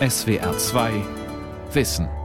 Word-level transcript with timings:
SWR 0.00 0.58
2 0.58 1.02
Wissen. 1.72 2.23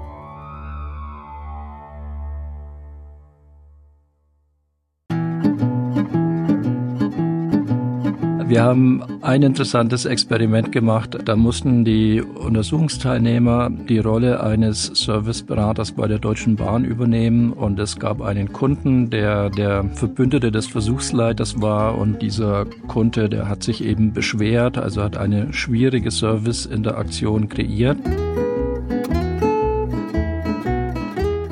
Wir 8.49 8.63
haben 8.63 9.03
ein 9.21 9.43
interessantes 9.43 10.05
Experiment 10.05 10.71
gemacht. 10.71 11.15
Da 11.23 11.35
mussten 11.35 11.85
die 11.85 12.19
Untersuchungsteilnehmer 12.19 13.69
die 13.69 13.99
Rolle 13.99 14.41
eines 14.41 14.85
Serviceberaters 14.85 15.91
bei 15.91 16.07
der 16.07 16.17
Deutschen 16.17 16.55
Bahn 16.55 16.83
übernehmen 16.83 17.53
und 17.53 17.77
es 17.77 17.99
gab 17.99 18.21
einen 18.21 18.51
Kunden, 18.51 19.11
der 19.11 19.51
der 19.51 19.83
Verbündete 19.93 20.51
des 20.51 20.65
Versuchsleiters 20.65 21.61
war 21.61 21.95
und 21.95 22.23
dieser 22.23 22.65
Kunde, 22.87 23.29
der 23.29 23.47
hat 23.47 23.61
sich 23.61 23.83
eben 23.83 24.13
beschwert, 24.13 24.79
also 24.79 25.03
hat 25.03 25.15
eine 25.15 25.53
schwierige 25.53 26.09
Serviceinteraktion 26.09 27.49
kreiert. 27.49 27.97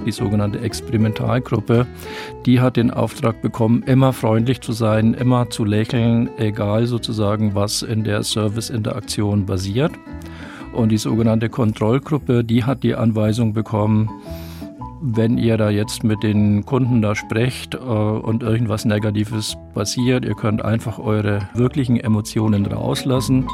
Die 0.07 0.11
sogenannte 0.11 0.61
Experimentalgruppe, 0.61 1.85
die 2.45 2.61
hat 2.61 2.77
den 2.77 2.91
Auftrag 2.91 3.41
bekommen, 3.41 3.83
immer 3.83 4.13
freundlich 4.13 4.61
zu 4.61 4.71
sein, 4.71 5.13
immer 5.13 5.49
zu 5.49 5.65
lächeln, 5.65 6.29
egal 6.37 6.87
sozusagen, 6.87 7.53
was 7.53 7.81
in 7.81 8.03
der 8.03 8.23
Serviceinteraktion 8.23 9.45
basiert. 9.45 9.91
Und 10.73 10.89
die 10.89 10.97
sogenannte 10.97 11.49
Kontrollgruppe, 11.49 12.43
die 12.43 12.63
hat 12.63 12.83
die 12.83 12.95
Anweisung 12.95 13.53
bekommen, 13.53 14.09
wenn 15.01 15.37
ihr 15.37 15.57
da 15.57 15.69
jetzt 15.69 16.03
mit 16.03 16.23
den 16.23 16.65
Kunden 16.65 17.01
da 17.01 17.13
sprecht 17.15 17.75
äh, 17.75 17.77
und 17.77 18.43
irgendwas 18.43 18.85
Negatives 18.85 19.57
passiert, 19.73 20.25
ihr 20.25 20.35
könnt 20.35 20.63
einfach 20.63 20.99
eure 20.99 21.41
wirklichen 21.53 21.99
Emotionen 21.99 22.65
rauslassen. 22.65 23.47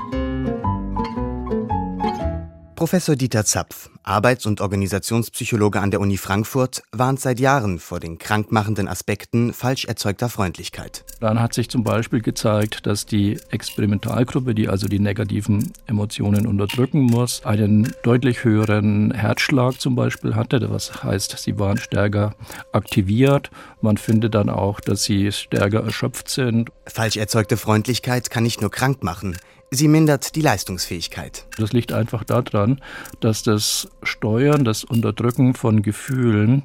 Professor 2.84 3.16
Dieter 3.16 3.46
Zapf, 3.46 3.90
Arbeits- 4.04 4.46
und 4.46 4.60
Organisationspsychologe 4.60 5.80
an 5.80 5.90
der 5.90 6.02
Uni 6.02 6.18
Frankfurt, 6.18 6.84
warnt 6.92 7.22
seit 7.22 7.40
Jahren 7.40 7.80
vor 7.80 8.02
den 8.02 8.18
krankmachenden 8.18 8.90
Aspekten 8.90 9.54
falsch 9.54 9.86
erzeugter 9.86 10.28
Freundlichkeit. 10.28 11.06
Dann 11.22 11.40
hat 11.40 11.54
sich 11.54 11.70
zum 11.70 11.86
Beispiel 11.86 12.20
gezeigt, 12.20 12.86
dass 12.86 13.06
die 13.06 13.40
Experimentalgruppe, 13.52 14.54
die 14.54 14.68
also 14.68 14.90
die 14.90 15.00
negativen 15.00 15.72
Emotionen 15.88 16.46
unterdrücken 16.46 17.04
muss, 17.04 17.46
einen 17.46 17.94
deutlich 18.04 18.44
höheren 18.44 19.14
Herzschlag 19.14 19.80
zum 19.80 19.96
Beispiel 19.96 20.36
hatte. 20.36 20.70
Was 20.70 21.06
heißt, 21.06 21.38
sie 21.38 21.58
waren 21.58 21.78
stärker 21.78 22.36
aktiviert. 22.74 23.50
Man 23.80 23.96
findet 23.96 24.36
dann 24.36 24.50
auch, 24.50 24.82
dass 24.82 25.06
sie 25.06 25.32
stärker 25.32 25.86
erschöpft 25.86 26.28
sind. 26.28 26.70
Falsch 26.86 27.16
erzeugte 27.16 27.56
Freundlichkeit 27.56 28.30
kann 28.30 28.44
nicht 28.44 28.60
nur 28.60 28.72
krank 28.72 29.04
machen. 29.04 29.38
Sie 29.76 29.88
mindert 29.88 30.36
die 30.36 30.42
Leistungsfähigkeit. 30.42 31.48
Das 31.58 31.74
liegt 31.74 31.94
einfach 31.94 32.24
daran, 32.24 32.80
dass 33.22 33.42
das 33.42 33.90
Steuern, 34.04 34.66
das 34.66 34.84
Unterdrücken 34.84 35.56
von 35.56 35.82
Gefühlen, 35.82 36.62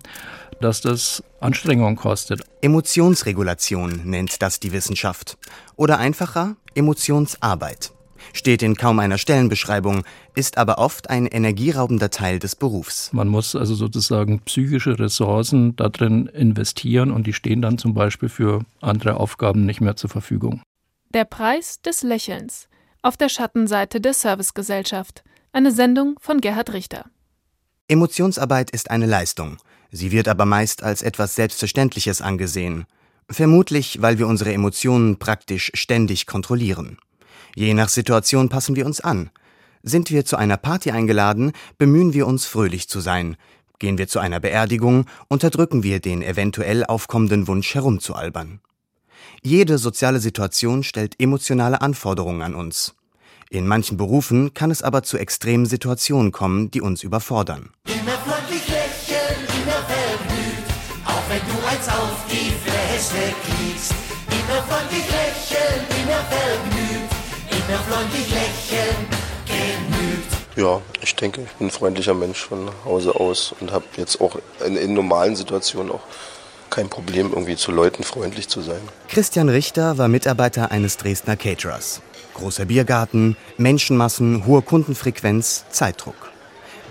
dass 0.61 0.83
das 0.83 1.25
Anstrengung 1.41 1.97
kostet. 1.97 2.43
Emotionsregulation 2.61 4.03
nennt 4.05 4.43
das 4.43 4.61
die 4.61 4.73
Wissenschaft. 4.73 5.39
Oder 5.75 5.99
einfacher 5.99 6.57
Emotionsarbeit. 6.75 7.93
Steht 8.35 8.63
in 8.63 8.77
kaum 8.77 8.99
einer 8.99 9.17
Stellenbeschreibung, 9.17 10.05
ist 10.35 10.59
aber 10.59 10.77
oft 10.77 11.09
ein 11.09 11.25
energieraubender 11.25 12.11
Teil 12.11 12.39
des 12.39 12.57
Berufs. 12.57 13.15
Man 13.15 13.29
muss 13.29 13.57
also 13.57 13.75
sozusagen 13.75 14.41
psychische 14.41 14.99
Ressourcen 14.99 15.75
darin 15.77 16.27
investieren 16.27 17.11
und 17.11 17.27
die 17.27 17.33
stehen 17.33 17.63
dann 17.63 17.79
zum 17.79 17.95
Beispiel 17.95 18.29
für 18.29 18.67
andere 18.83 19.17
Aufgaben 19.19 19.65
nicht 19.65 19.81
mehr 19.81 19.97
zur 19.97 20.11
Verfügung. 20.11 20.61
Der 21.15 21.25
Preis 21.25 21.81
des 21.81 22.03
Lächelns 22.03 22.69
auf 23.03 23.17
der 23.17 23.29
Schattenseite 23.29 24.01
der 24.01 24.15
Servicegesellschaft. 24.15 25.23
Eine 25.53 25.73
Sendung 25.73 26.17
von 26.21 26.41
Gerhard 26.41 26.73
Richter. 26.73 27.07
Emotionsarbeit 27.89 28.71
ist 28.71 28.91
eine 28.91 29.07
Leistung. 29.07 29.59
Sie 29.91 30.13
wird 30.13 30.29
aber 30.29 30.45
meist 30.45 30.83
als 30.83 31.03
etwas 31.03 31.35
Selbstverständliches 31.35 32.21
angesehen. 32.21 32.87
Vermutlich, 33.31 34.03
weil 34.03 34.19
wir 34.19 34.27
unsere 34.27 34.53
Emotionen 34.53 35.19
praktisch 35.19 35.71
ständig 35.75 36.27
kontrollieren. 36.27 36.99
Je 37.55 37.73
nach 37.75 37.89
Situation 37.89 38.49
passen 38.49 38.77
wir 38.77 38.87
uns 38.87 39.01
an. 39.01 39.31
Sind 39.83 40.11
wir 40.11 40.25
zu 40.25 40.37
einer 40.37 40.57
Party 40.57 40.91
eingeladen, 40.91 41.53
bemühen 41.79 42.13
wir 42.13 42.27
uns 42.27 42.47
fröhlich 42.47 42.89
zu 42.89 43.01
sein. 43.01 43.37
Gehen 43.79 43.97
wir 43.97 44.09
zu 44.09 44.19
einer 44.19 44.41
Beerdigung, 44.41 45.07
unterdrücken 45.29 45.83
wir 45.83 46.01
den 46.01 46.23
eventuell 46.23 46.85
aufkommenden 46.85 47.47
Wunsch 47.47 47.75
herumzualbern. 47.75 48.61
Jede 49.43 49.79
soziale 49.79 50.21
Situation 50.21 50.83
stellt 50.83 51.21
emotionale 51.21 51.81
Anforderungen 51.81 52.43
an 52.43 52.55
uns. 52.55 52.95
In 53.51 53.67
manchen 53.67 53.97
Berufen 53.97 54.53
kann 54.53 54.71
es 54.71 54.83
aber 54.83 55.03
zu 55.03 55.17
extremen 55.17 55.65
Situationen 55.65 56.33
kommen, 56.33 56.71
die 56.71 56.83
uns 56.83 57.03
überfordern. 57.03 57.71
Immer 57.87 58.19
freundlich 58.19 58.69
lächeln, 58.69 59.41
immer 59.63 59.81
vergnügt, 59.89 60.69
auch 61.07 61.23
wenn 61.31 61.41
du 61.41 61.67
eins 61.67 61.89
auf 61.89 62.27
die 62.31 62.53
Fresse 62.69 63.33
kriegst. 63.47 63.95
Immer 64.29 64.63
freundlich 64.65 65.05
lächeln, 65.09 65.81
immer 66.03 66.23
vergnügt, 66.29 67.15
immer 67.51 67.79
freundlich 67.89 68.29
lächeln, 68.29 69.07
genügt. 69.47 70.33
Ja, 70.57 70.83
ich 71.01 71.17
denke, 71.17 71.41
ich 71.43 71.53
bin 71.53 71.69
ein 71.69 71.71
freundlicher 71.71 72.13
Mensch 72.15 72.41
von 72.41 72.69
Hause 72.85 73.15
aus 73.15 73.55
und 73.61 73.73
habe 73.73 73.87
jetzt 73.97 74.21
auch 74.21 74.37
in, 74.67 74.77
in 74.77 74.93
normalen 74.93 75.37
Situationen 75.37 75.91
auch 75.91 76.03
kein 76.69 76.91
Problem, 76.91 77.33
irgendwie 77.33 77.57
zu 77.57 77.73
Leuten 77.73 78.05
freundlich 78.05 78.49
zu 78.49 78.61
sein. 78.61 78.81
Christian 79.09 79.49
Richter 79.49 79.97
war 79.97 80.09
Mitarbeiter 80.09 80.71
eines 80.71 80.99
Dresdner 80.99 81.37
Caterers. 81.37 82.03
Großer 82.39 82.67
Biergarten, 82.67 83.37
Menschenmassen, 83.57 84.47
hohe 84.47 84.63
Kundenfrequenz, 84.63 85.65
Zeitdruck. 85.71 86.15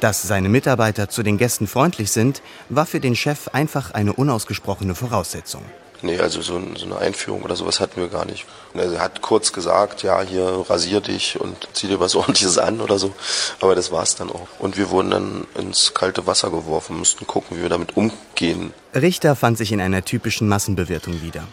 Dass 0.02 0.22
seine 0.22 0.50
Mitarbeiter 0.50 1.08
zu 1.08 1.24
den 1.24 1.38
Gästen 1.38 1.68
freundlich 1.68 2.12
sind, 2.12 2.42
war 2.68 2.86
für 2.86 3.00
den 3.00 3.16
Chef 3.16 3.48
einfach 3.54 3.92
eine 3.92 4.12
unausgesprochene 4.12 4.94
Voraussetzung. 4.94 5.64
Nee, 6.02 6.20
also 6.20 6.42
so, 6.42 6.62
so, 6.76 6.86
eine 6.86 6.98
Einführung 6.98 7.44
oder 7.44 7.56
sowas 7.56 7.80
hatten 7.80 8.02
wir 8.02 8.10
gar 8.10 8.26
nicht. 8.26 8.46
Er 8.76 9.00
hat 9.00 9.22
kurz 9.22 9.54
gesagt, 9.54 10.04
ja, 10.04 10.22
hier 10.22 10.66
rasier 10.70 11.00
dich 11.00 11.40
und 11.40 11.68
zieh 11.74 11.88
dir 11.88 12.02
was 12.02 12.16
ordentliches 12.18 12.58
an 12.58 12.82
oder 12.82 13.00
so. 13.00 13.14
Aber 13.62 13.74
das 13.74 13.90
war's 13.92 14.16
dann 14.16 14.30
auch. 14.30 14.48
Und 14.60 14.78
wir 14.78 14.90
wurden 14.90 15.12
dann 15.12 15.48
ins 15.58 15.94
kalte 15.94 16.28
Wasser 16.28 16.52
geworfen, 16.52 16.98
mussten 16.98 17.26
gucken, 17.26 17.58
wie 17.58 17.62
wir 17.62 17.70
damit 17.70 17.96
umgehen. 17.96 18.74
Richter 18.94 19.36
fand 19.38 19.58
sich 19.58 19.72
in 19.72 19.80
einer 19.80 20.04
typischen 20.04 20.50
Massenbewirtung 20.50 21.22
wieder. 21.22 21.48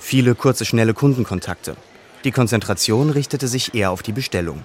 Viele 0.00 0.34
kurze, 0.34 0.64
schnelle 0.64 0.94
Kundenkontakte. 0.94 1.76
Die 2.26 2.32
Konzentration 2.32 3.10
richtete 3.10 3.46
sich 3.46 3.76
eher 3.76 3.92
auf 3.92 4.02
die 4.02 4.10
Bestellung. 4.10 4.64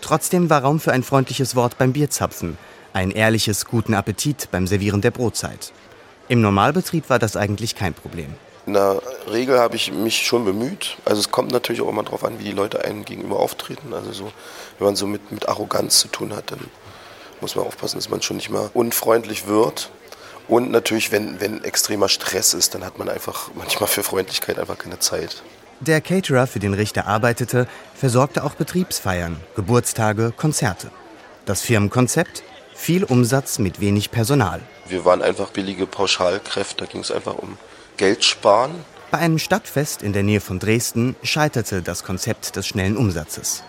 Trotzdem 0.00 0.50
war 0.50 0.62
Raum 0.62 0.80
für 0.80 0.90
ein 0.90 1.04
freundliches 1.04 1.54
Wort 1.54 1.78
beim 1.78 1.92
Bierzapfen, 1.92 2.58
ein 2.92 3.12
ehrliches 3.12 3.64
guten 3.64 3.94
Appetit 3.94 4.48
beim 4.50 4.66
Servieren 4.66 5.00
der 5.00 5.12
Brotzeit. 5.12 5.72
Im 6.26 6.40
Normalbetrieb 6.40 7.08
war 7.08 7.20
das 7.20 7.36
eigentlich 7.36 7.76
kein 7.76 7.94
Problem. 7.94 8.34
In 8.66 8.72
der 8.72 9.00
Regel 9.30 9.60
habe 9.60 9.76
ich 9.76 9.92
mich 9.92 10.26
schon 10.26 10.44
bemüht. 10.44 10.96
Also 11.04 11.20
es 11.20 11.30
kommt 11.30 11.52
natürlich 11.52 11.80
auch 11.80 11.88
immer 11.88 12.02
darauf 12.02 12.24
an, 12.24 12.40
wie 12.40 12.44
die 12.44 12.50
Leute 12.50 12.84
einem 12.84 13.04
gegenüber 13.04 13.38
auftreten. 13.38 13.94
Also 13.94 14.10
so, 14.10 14.32
wenn 14.78 14.86
man 14.86 14.96
so 14.96 15.06
mit, 15.06 15.30
mit 15.30 15.48
Arroganz 15.48 16.00
zu 16.00 16.08
tun 16.08 16.34
hat, 16.34 16.50
dann 16.50 16.58
muss 17.40 17.54
man 17.54 17.66
aufpassen, 17.66 17.98
dass 17.98 18.10
man 18.10 18.20
schon 18.20 18.34
nicht 18.34 18.50
mal 18.50 18.68
unfreundlich 18.74 19.46
wird. 19.46 19.90
Und 20.48 20.72
natürlich, 20.72 21.12
wenn, 21.12 21.40
wenn 21.40 21.62
extremer 21.62 22.08
Stress 22.08 22.52
ist, 22.52 22.74
dann 22.74 22.84
hat 22.84 22.98
man 22.98 23.08
einfach 23.08 23.52
manchmal 23.54 23.88
für 23.88 24.02
Freundlichkeit 24.02 24.58
einfach 24.58 24.76
keine 24.76 24.98
Zeit. 24.98 25.44
Der 25.82 26.02
Caterer, 26.02 26.46
für 26.46 26.58
den 26.58 26.74
Richter 26.74 27.06
arbeitete, 27.06 27.66
versorgte 27.94 28.44
auch 28.44 28.54
Betriebsfeiern, 28.54 29.36
Geburtstage, 29.56 30.30
Konzerte. 30.36 30.90
Das 31.46 31.62
Firmenkonzept? 31.62 32.42
Viel 32.74 33.02
Umsatz 33.02 33.58
mit 33.58 33.80
wenig 33.80 34.10
Personal. 34.10 34.60
Wir 34.86 35.06
waren 35.06 35.22
einfach 35.22 35.50
billige 35.50 35.86
Pauschalkräfte, 35.86 36.84
da 36.84 36.90
ging 36.90 37.00
es 37.00 37.10
einfach 37.10 37.34
um 37.34 37.56
Geld 37.96 38.24
sparen. 38.24 38.72
Bei 39.10 39.18
einem 39.18 39.38
Stadtfest 39.38 40.02
in 40.02 40.12
der 40.12 40.22
Nähe 40.22 40.42
von 40.42 40.58
Dresden 40.58 41.16
scheiterte 41.22 41.80
das 41.80 42.04
Konzept 42.04 42.56
des 42.56 42.66
schnellen 42.66 42.98
Umsatzes. 42.98 43.62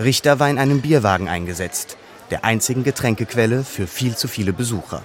Richter 0.00 0.40
war 0.40 0.50
in 0.50 0.58
einem 0.58 0.80
Bierwagen 0.80 1.28
eingesetzt, 1.28 1.96
der 2.32 2.44
einzigen 2.44 2.82
Getränkequelle 2.82 3.62
für 3.62 3.86
viel 3.86 4.16
zu 4.16 4.26
viele 4.26 4.52
Besucher. 4.52 5.02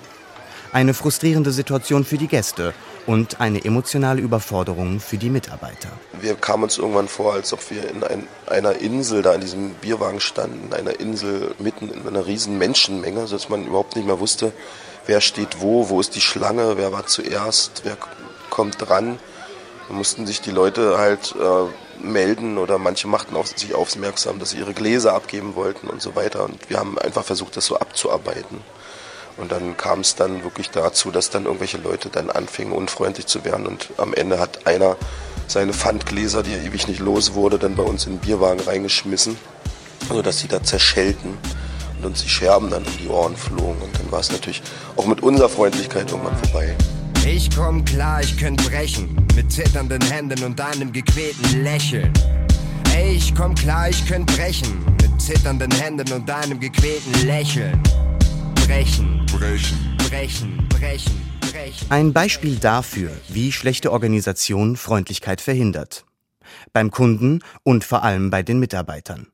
Eine 0.74 0.94
frustrierende 0.94 1.52
Situation 1.52 2.06
für 2.06 2.18
die 2.18 2.30
Gäste 2.30 2.74
und 3.06 3.42
eine 3.42 3.66
emotionale 3.66 4.22
Überforderung 4.22 5.02
für 5.02 5.18
die 5.18 5.30
Mitarbeiter. 5.30 5.90
Wir 6.22 6.36
kamen 6.36 6.64
uns 6.64 6.78
irgendwann 6.78 7.10
vor, 7.10 7.34
als 7.34 7.52
ob 7.52 7.60
wir 7.72 7.90
in 7.90 8.02
ein, 8.06 8.26
einer 8.48 8.76
Insel, 8.78 9.22
da 9.22 9.34
in 9.34 9.42
diesem 9.42 9.74
Bierwagen 9.74 10.22
standen, 10.22 10.68
in 10.68 10.74
einer 10.74 10.98
Insel 11.02 11.54
mitten 11.60 11.90
in 11.90 12.08
einer 12.08 12.26
riesen 12.26 12.58
Menschenmenge, 12.58 13.28
sodass 13.28 13.50
man 13.50 13.66
überhaupt 13.66 13.98
nicht 13.98 14.06
mehr 14.06 14.22
wusste, 14.22 14.54
wer 15.08 15.20
steht 15.20 15.60
wo, 15.60 15.90
wo 15.90 16.00
ist 16.00 16.16
die 16.16 16.22
Schlange, 16.22 16.78
wer 16.78 16.94
war 16.94 17.06
zuerst, 17.06 17.82
wer 17.84 17.98
kommt 18.50 18.78
dran. 18.80 19.20
Da 19.90 19.94
mussten 19.94 20.26
sich 20.26 20.40
die 20.40 20.52
Leute 20.52 20.98
halt 20.98 21.36
äh, 21.38 22.02
melden 22.02 22.58
oder 22.58 22.78
manche 22.78 23.10
machten 23.10 23.36
auch 23.36 23.46
sich 23.46 23.76
aufmerksam, 23.76 24.40
dass 24.40 24.52
sie 24.52 24.60
ihre 24.60 24.74
Gläser 24.74 25.16
abgeben 25.16 25.56
wollten 25.56 25.88
und 25.88 26.02
so 26.02 26.16
weiter. 26.16 26.46
Und 26.46 26.70
wir 26.70 26.80
haben 26.80 26.98
einfach 26.98 27.26
versucht, 27.26 27.58
das 27.58 27.66
so 27.66 27.78
abzuarbeiten. 27.78 28.62
Und 29.42 29.52
dann 29.52 29.76
kam 29.76 30.02
es 30.02 30.16
dann 30.16 30.44
wirklich 30.44 30.70
dazu, 30.70 31.12
dass 31.12 31.30
dann 31.32 31.46
irgendwelche 31.46 31.78
Leute 31.78 32.10
dann 32.10 32.30
anfingen, 32.30 32.74
unfreundlich 32.74 33.26
zu 33.26 33.44
werden. 33.44 33.66
Und 33.66 33.90
am 33.98 34.14
Ende 34.14 34.40
hat 34.40 34.68
einer 34.68 34.96
seine 35.48 35.74
Pfandgläser, 35.74 36.44
die 36.44 36.54
er 36.54 36.64
ewig 36.64 36.88
nicht 36.88 37.00
los 37.00 37.34
wurde, 37.34 37.58
dann 37.58 37.76
bei 37.76 37.84
uns 37.84 38.06
in 38.06 38.14
den 38.14 38.20
Bierwagen 38.20 38.62
reingeschmissen, 38.62 39.38
sodass 40.08 40.40
sie 40.40 40.48
da 40.48 40.64
zerschellten. 40.64 41.38
und 41.98 42.06
uns 42.06 42.24
die 42.24 42.30
Scherben 42.30 42.70
dann 42.70 42.84
um 42.84 42.98
die 42.98 43.08
Ohren 43.08 43.36
flogen. 43.36 43.82
Und 43.82 44.00
dann 44.00 44.12
war 44.12 44.20
es 44.20 44.32
natürlich 44.32 44.62
auch 44.96 45.06
mit 45.06 45.22
unserer 45.22 45.50
Freundlichkeit 45.50 46.12
irgendwann 46.12 46.38
vorbei. 46.38 46.76
Ich 47.26 47.50
komm 47.56 47.86
klar, 47.86 48.22
ich 48.22 48.38
könnt 48.38 48.68
brechen, 48.70 49.16
mit 49.36 49.52
zitternden 49.52 50.02
Händen 50.02 50.44
und 50.44 50.60
einem 50.60 50.92
gequälten 50.92 51.64
Lächeln. 51.64 52.12
Ey, 52.96 53.16
ich 53.16 53.36
komm 53.36 53.54
klar, 53.56 53.90
ich 53.90 54.06
könnt 54.08 54.36
brechen, 54.36 54.84
mit 55.02 55.22
zitternden 55.22 55.72
Händen 55.72 56.12
und 56.12 56.30
einem 56.30 56.60
gequälten 56.60 57.28
Lächeln. 57.28 57.82
Brechen, 58.66 59.26
brechen, 59.28 59.98
brechen, 59.98 60.68
brechen, 60.70 61.22
brechen. 61.42 61.92
Ein 61.92 62.14
Beispiel 62.14 62.56
dafür, 62.58 63.12
wie 63.28 63.52
schlechte 63.52 63.92
Organisation 63.92 64.78
Freundlichkeit 64.78 65.42
verhindert. 65.42 66.06
Beim 66.72 66.92
Kunden 66.92 67.42
und 67.64 67.84
vor 67.84 68.04
allem 68.04 68.30
bei 68.30 68.44
den 68.44 68.60
Mitarbeitern. 68.60 69.28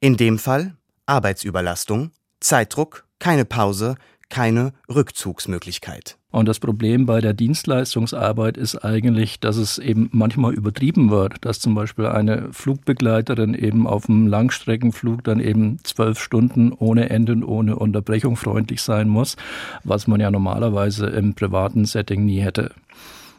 In 0.00 0.16
dem 0.16 0.38
Fall 0.38 0.76
Arbeitsüberlastung, 1.06 2.12
Zeitdruck, 2.40 3.06
keine 3.18 3.44
Pause, 3.44 3.96
keine 4.28 4.72
Rückzugsmöglichkeit. 4.88 6.16
Und 6.34 6.48
das 6.48 6.58
Problem 6.58 7.06
bei 7.06 7.20
der 7.20 7.32
Dienstleistungsarbeit 7.32 8.56
ist 8.56 8.84
eigentlich, 8.84 9.38
dass 9.38 9.54
es 9.54 9.78
eben 9.78 10.08
manchmal 10.10 10.52
übertrieben 10.52 11.08
wird, 11.12 11.36
dass 11.42 11.60
zum 11.60 11.76
Beispiel 11.76 12.06
eine 12.06 12.48
Flugbegleiterin 12.50 13.54
eben 13.54 13.86
auf 13.86 14.08
einem 14.08 14.26
Langstreckenflug 14.26 15.22
dann 15.22 15.38
eben 15.38 15.78
zwölf 15.84 16.18
Stunden 16.18 16.72
ohne 16.72 17.08
Ende 17.08 17.34
und 17.34 17.44
ohne 17.44 17.76
Unterbrechung 17.76 18.34
freundlich 18.34 18.82
sein 18.82 19.08
muss, 19.08 19.36
was 19.84 20.08
man 20.08 20.18
ja 20.18 20.32
normalerweise 20.32 21.06
im 21.06 21.34
privaten 21.34 21.84
Setting 21.84 22.24
nie 22.24 22.40
hätte. 22.40 22.72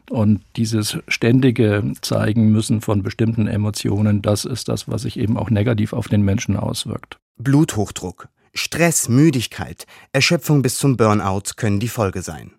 Und 0.10 0.40
dieses 0.56 0.98
ständige 1.10 1.84
Zeigen 2.00 2.54
müssen 2.54 2.80
von 2.80 3.04
bestimmten 3.04 3.48
Emotionen, 3.48 4.22
das 4.22 4.46
ist 4.46 4.70
das, 4.70 4.88
was 4.88 5.02
sich 5.02 5.20
eben 5.20 5.38
auch 5.38 5.50
negativ 5.50 5.92
auf 5.92 6.08
den 6.08 6.22
Menschen 6.22 6.56
auswirkt. 6.56 7.18
Bluthochdruck, 7.38 8.30
Stress, 8.54 9.10
Müdigkeit, 9.10 9.86
Erschöpfung 10.14 10.62
bis 10.62 10.78
zum 10.78 10.96
Burnout 10.96 11.58
können 11.58 11.82
die 11.82 11.90
Folge 11.90 12.22
sein. 12.22 12.52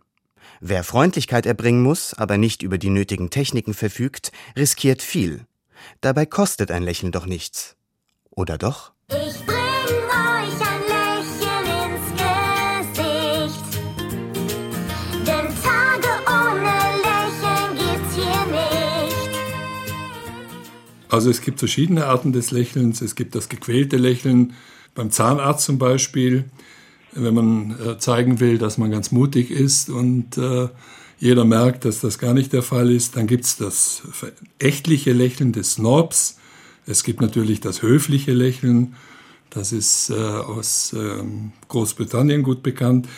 Wer 0.60 0.84
Freundlichkeit 0.84 1.46
erbringen 1.46 1.82
muss, 1.82 2.14
aber 2.14 2.38
nicht 2.38 2.62
über 2.62 2.78
die 2.78 2.90
nötigen 2.90 3.30
Techniken 3.30 3.74
verfügt, 3.74 4.32
riskiert 4.56 5.02
viel. 5.02 5.46
Dabei 6.00 6.26
kostet 6.26 6.70
ein 6.70 6.82
Lächeln 6.82 7.12
doch 7.12 7.26
nichts. 7.26 7.76
Oder 8.30 8.58
doch? 8.58 8.92
Ich 9.08 9.44
bring 9.44 9.56
euch 9.56 10.60
ein 10.60 10.82
Lächeln 10.88 11.66
ins 11.84 12.10
Gesicht. 12.92 13.64
Denn 15.26 15.48
Tage 15.62 16.12
ohne 16.26 16.76
Lächeln 17.02 17.76
gibt's 17.76 18.14
hier 18.14 18.46
nicht. 18.50 19.38
Also 21.08 21.30
es 21.30 21.40
gibt 21.40 21.58
verschiedene 21.58 22.06
Arten 22.06 22.32
des 22.32 22.50
Lächelns. 22.50 23.00
Es 23.00 23.14
gibt 23.14 23.34
das 23.34 23.48
gequälte 23.48 23.96
Lächeln 23.96 24.54
beim 24.94 25.10
Zahnarzt 25.10 25.64
zum 25.64 25.78
Beispiel, 25.78 26.44
wenn 27.16 27.34
man 27.34 27.76
äh, 27.80 27.98
zeigen 27.98 28.40
will, 28.40 28.58
dass 28.58 28.78
man 28.78 28.90
ganz 28.90 29.10
mutig 29.10 29.50
ist 29.50 29.90
und 29.90 30.36
äh, 30.38 30.68
jeder 31.18 31.44
merkt, 31.44 31.84
dass 31.84 32.00
das 32.00 32.18
gar 32.18 32.34
nicht 32.34 32.52
der 32.52 32.62
Fall 32.62 32.90
ist. 32.90 33.16
Dann 33.16 33.26
gibt 33.26 33.44
es 33.44 33.56
das 33.56 34.02
echtliche 34.58 35.12
Lächeln 35.12 35.52
des 35.52 35.74
Snobs. 35.74 36.38
Es 36.86 37.04
gibt 37.04 37.20
natürlich 37.20 37.60
das 37.60 37.82
höfliche 37.82 38.32
Lächeln. 38.32 38.94
Das 39.50 39.72
ist 39.72 40.10
äh, 40.10 40.14
aus 40.14 40.94
ähm, 40.96 41.52
Großbritannien 41.68 42.42
gut 42.42 42.62
bekannt. 42.62 43.08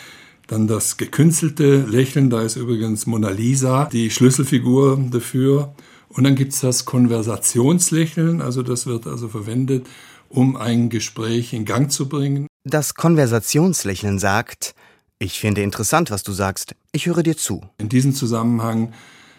Dann 0.47 0.67
das 0.67 0.97
gekünstelte 0.97 1.85
Lächeln, 1.89 2.31
da 2.31 2.43
ist 2.43 2.57
übrigens 2.57 3.07
Mona 3.07 3.31
Lisa 3.31 3.87
die 3.87 4.11
Schlüsselfigur 4.11 4.99
dafür. 5.11 5.75
Und 6.09 6.25
dann 6.25 6.37
gibt 6.37 6.55
es 6.55 6.61
das 6.61 6.85
Konversationslächeln, 6.85 8.41
also 8.41 8.63
das 8.63 8.87
wird 8.87 9.07
also 9.07 9.29
verwendet, 9.29 9.87
um 10.31 10.57
ein 10.57 10.89
Gespräch 10.89 11.53
in 11.53 11.67
Gang 11.67 11.93
zu 11.93 12.09
bringen. 12.09 12.48
Das 12.71 12.95
Konversationslächeln 12.95 14.19
sagt, 14.19 14.75
ich 15.19 15.41
finde 15.41 15.63
interessant, 15.63 16.11
was 16.11 16.23
du 16.23 16.33
sagst, 16.33 16.75
ich 16.93 17.07
höre 17.07 17.23
dir 17.23 17.35
zu. 17.35 17.63
In 17.79 17.89
diesem 17.89 18.13
Zusammenhang 18.13 18.93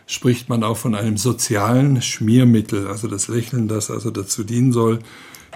spricht 0.08 0.50
man 0.50 0.64
auch 0.64 0.78
von 0.78 0.96
einem 0.96 1.16
sozialen 1.16 2.02
Schmiermittel, 2.02 2.88
also 2.88 3.08
das 3.08 3.28
Lächeln, 3.28 3.68
das 3.68 3.92
also 3.92 4.10
dazu 4.10 4.44
dienen 4.44 4.72
soll, 4.72 4.98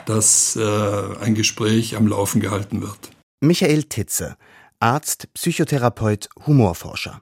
dass 0.06 0.56
äh, 0.56 1.18
ein 1.20 1.34
Gespräch 1.34 1.96
am 1.96 2.06
Laufen 2.06 2.42
gehalten 2.42 2.84
wird. 2.84 3.10
Michael 3.42 3.86
Titze, 3.86 4.36
Arzt, 4.80 5.34
Psychotherapeut, 5.34 6.30
Humorforscher. 6.46 7.22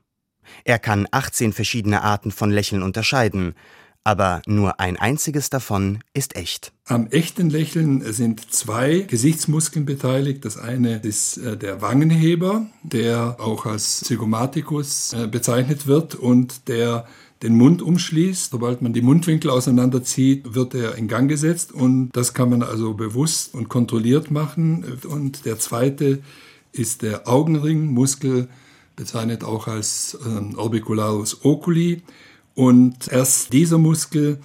Er 0.66 0.80
kann 0.80 1.08
18 1.12 1.54
verschiedene 1.54 2.02
Arten 2.02 2.32
von 2.32 2.52
Lächeln 2.52 2.84
unterscheiden, 2.84 3.56
aber 4.04 4.42
nur 4.48 4.80
ein 4.80 4.98
einziges 4.98 5.50
davon 5.50 6.00
ist 6.14 6.36
echt. 6.36 6.72
Am 6.86 7.08
echten 7.08 7.50
Lächeln 7.50 8.02
sind 8.14 8.52
zwei 8.52 9.00
Gesichtsmuskeln 9.00 9.86
beteiligt. 9.86 10.44
Das 10.44 10.58
eine 10.58 10.98
ist 10.98 11.38
äh, 11.38 11.58
der 11.58 11.82
Wangenheber, 11.82 12.66
der 12.84 13.38
auch 13.40 13.66
als 13.66 14.02
Zygomaticus 14.02 15.14
äh, 15.14 15.28
bezeichnet 15.28 15.88
wird 15.88 16.16
und 16.16 16.68
der 16.68 17.06
den 17.44 17.56
Mund 17.56 17.82
umschließt. 17.82 18.52
Sobald 18.52 18.82
man 18.82 18.94
die 18.94 19.02
Mundwinkel 19.02 19.50
auseinanderzieht, 19.50 20.54
wird 20.54 20.76
er 20.76 20.96
in 20.96 21.08
Gang 21.08 21.30
gesetzt 21.30 21.72
und 21.72 22.10
das 22.14 22.34
kann 22.34 22.50
man 22.50 22.64
also 22.64 22.94
bewusst 22.94 23.54
und 23.54 23.70
kontrolliert 23.70 24.32
machen. 24.32 25.00
Und 25.08 25.46
der 25.46 25.60
zweite 25.60 26.20
ist 26.72 27.02
der 27.02 27.28
Augenringmuskel, 27.28 28.48
bezeichnet 28.96 29.44
auch 29.44 29.68
als 29.68 30.18
ähm, 30.26 30.58
Orbicularis 30.58 31.44
oculi. 31.44 32.04
Und 32.56 33.08
erst 33.08 33.54
dieser 33.54 33.78
Muskel 33.78 34.40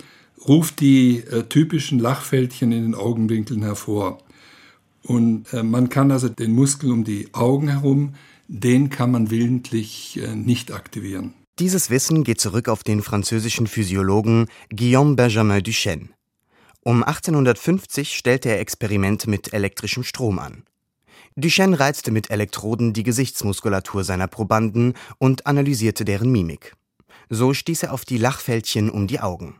ruft 0.46 0.80
die 0.80 1.18
äh, 1.18 1.44
typischen 1.44 1.98
Lachfältchen 1.98 2.72
in 2.72 2.82
den 2.82 2.94
Augenwinkeln 2.94 3.62
hervor. 3.62 4.18
Und 5.02 5.52
äh, 5.52 5.62
man 5.62 5.88
kann 5.88 6.10
also 6.10 6.28
den 6.28 6.52
Muskel 6.52 6.90
um 6.90 7.04
die 7.04 7.28
Augen 7.32 7.68
herum, 7.68 8.14
den 8.48 8.90
kann 8.90 9.10
man 9.10 9.30
willentlich 9.30 10.20
äh, 10.22 10.34
nicht 10.34 10.72
aktivieren. 10.72 11.34
Dieses 11.58 11.90
Wissen 11.90 12.22
geht 12.22 12.40
zurück 12.40 12.68
auf 12.68 12.84
den 12.84 13.02
französischen 13.02 13.66
Physiologen 13.66 14.46
Guillaume 14.70 15.16
Benjamin 15.16 15.62
Duchenne. 15.62 16.10
Um 16.82 17.02
1850 17.02 18.16
stellte 18.16 18.50
er 18.50 18.60
Experimente 18.60 19.28
mit 19.30 19.52
elektrischem 19.52 20.04
Strom 20.04 20.38
an. 20.38 20.64
Duchenne 21.34 21.80
reizte 21.80 22.10
mit 22.10 22.30
Elektroden 22.30 22.92
die 22.92 23.02
Gesichtsmuskulatur 23.02 24.04
seiner 24.04 24.28
Probanden 24.28 24.94
und 25.18 25.46
analysierte 25.46 26.04
deren 26.04 26.30
Mimik. 26.30 26.76
So 27.28 27.54
stieß 27.54 27.84
er 27.84 27.92
auf 27.92 28.04
die 28.04 28.18
Lachfältchen 28.18 28.90
um 28.90 29.06
die 29.06 29.20
Augen. 29.20 29.56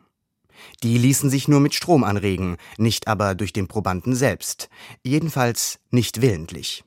Die 0.82 0.98
ließen 0.98 1.30
sich 1.30 1.48
nur 1.48 1.60
mit 1.60 1.74
Strom 1.74 2.04
anregen, 2.04 2.56
nicht 2.78 3.08
aber 3.08 3.34
durch 3.34 3.52
den 3.52 3.68
Probanden 3.68 4.14
selbst, 4.14 4.68
jedenfalls 5.02 5.78
nicht 5.90 6.22
willentlich. 6.22 6.84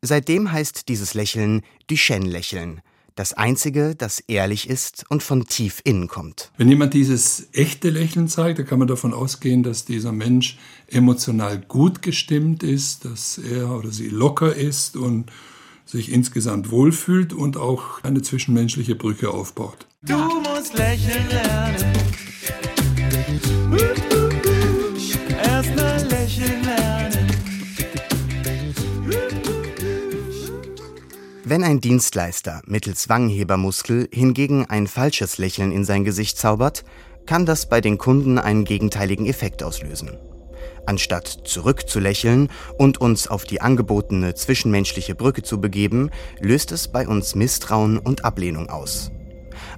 Seitdem 0.00 0.52
heißt 0.52 0.88
dieses 0.88 1.14
Lächeln 1.14 1.62
Duchenne-Lächeln, 1.88 2.80
das 3.14 3.32
einzige, 3.32 3.94
das 3.94 4.20
ehrlich 4.20 4.68
ist 4.68 5.04
und 5.08 5.22
von 5.22 5.46
tief 5.46 5.80
innen 5.84 6.08
kommt. 6.08 6.50
Wenn 6.56 6.68
jemand 6.68 6.94
dieses 6.94 7.48
echte 7.52 7.90
Lächeln 7.90 8.28
zeigt, 8.28 8.58
dann 8.58 8.66
kann 8.66 8.80
man 8.80 8.88
davon 8.88 9.14
ausgehen, 9.14 9.62
dass 9.62 9.84
dieser 9.84 10.10
Mensch 10.12 10.58
emotional 10.88 11.60
gut 11.60 12.02
gestimmt 12.02 12.62
ist, 12.62 13.04
dass 13.04 13.38
er 13.38 13.70
oder 13.70 13.90
sie 13.90 14.08
locker 14.08 14.54
ist 14.54 14.96
und 14.96 15.30
sich 15.84 16.12
insgesamt 16.12 16.70
wohlfühlt 16.70 17.32
und 17.32 17.56
auch 17.56 18.02
eine 18.02 18.22
zwischenmenschliche 18.22 18.94
Brücke 18.94 19.30
aufbaut. 19.30 19.86
Du 20.02 20.16
musst 20.16 20.76
lächeln 20.76 21.28
lernen. 21.28 21.92
Erst 25.42 25.76
mal 25.76 26.06
lächeln 26.08 26.64
lernen. 26.64 26.84
Wenn 31.46 31.62
ein 31.62 31.80
Dienstleister 31.80 32.62
mittels 32.66 33.08
Wangenhebermuskel 33.08 34.08
hingegen 34.10 34.64
ein 34.66 34.86
falsches 34.86 35.38
Lächeln 35.38 35.72
in 35.72 35.84
sein 35.84 36.04
Gesicht 36.04 36.38
zaubert, 36.38 36.84
kann 37.26 37.46
das 37.46 37.68
bei 37.68 37.80
den 37.80 37.98
Kunden 37.98 38.38
einen 38.38 38.64
gegenteiligen 38.64 39.26
Effekt 39.26 39.62
auslösen. 39.62 40.10
Anstatt 40.86 41.40
zurückzulächeln 41.44 42.48
und 42.78 43.00
uns 43.00 43.26
auf 43.26 43.44
die 43.44 43.60
angebotene 43.60 44.34
zwischenmenschliche 44.34 45.14
Brücke 45.14 45.42
zu 45.42 45.60
begeben, 45.60 46.10
löst 46.40 46.72
es 46.72 46.88
bei 46.88 47.08
uns 47.08 47.34
Misstrauen 47.34 47.98
und 47.98 48.24
Ablehnung 48.24 48.68
aus. 48.68 49.10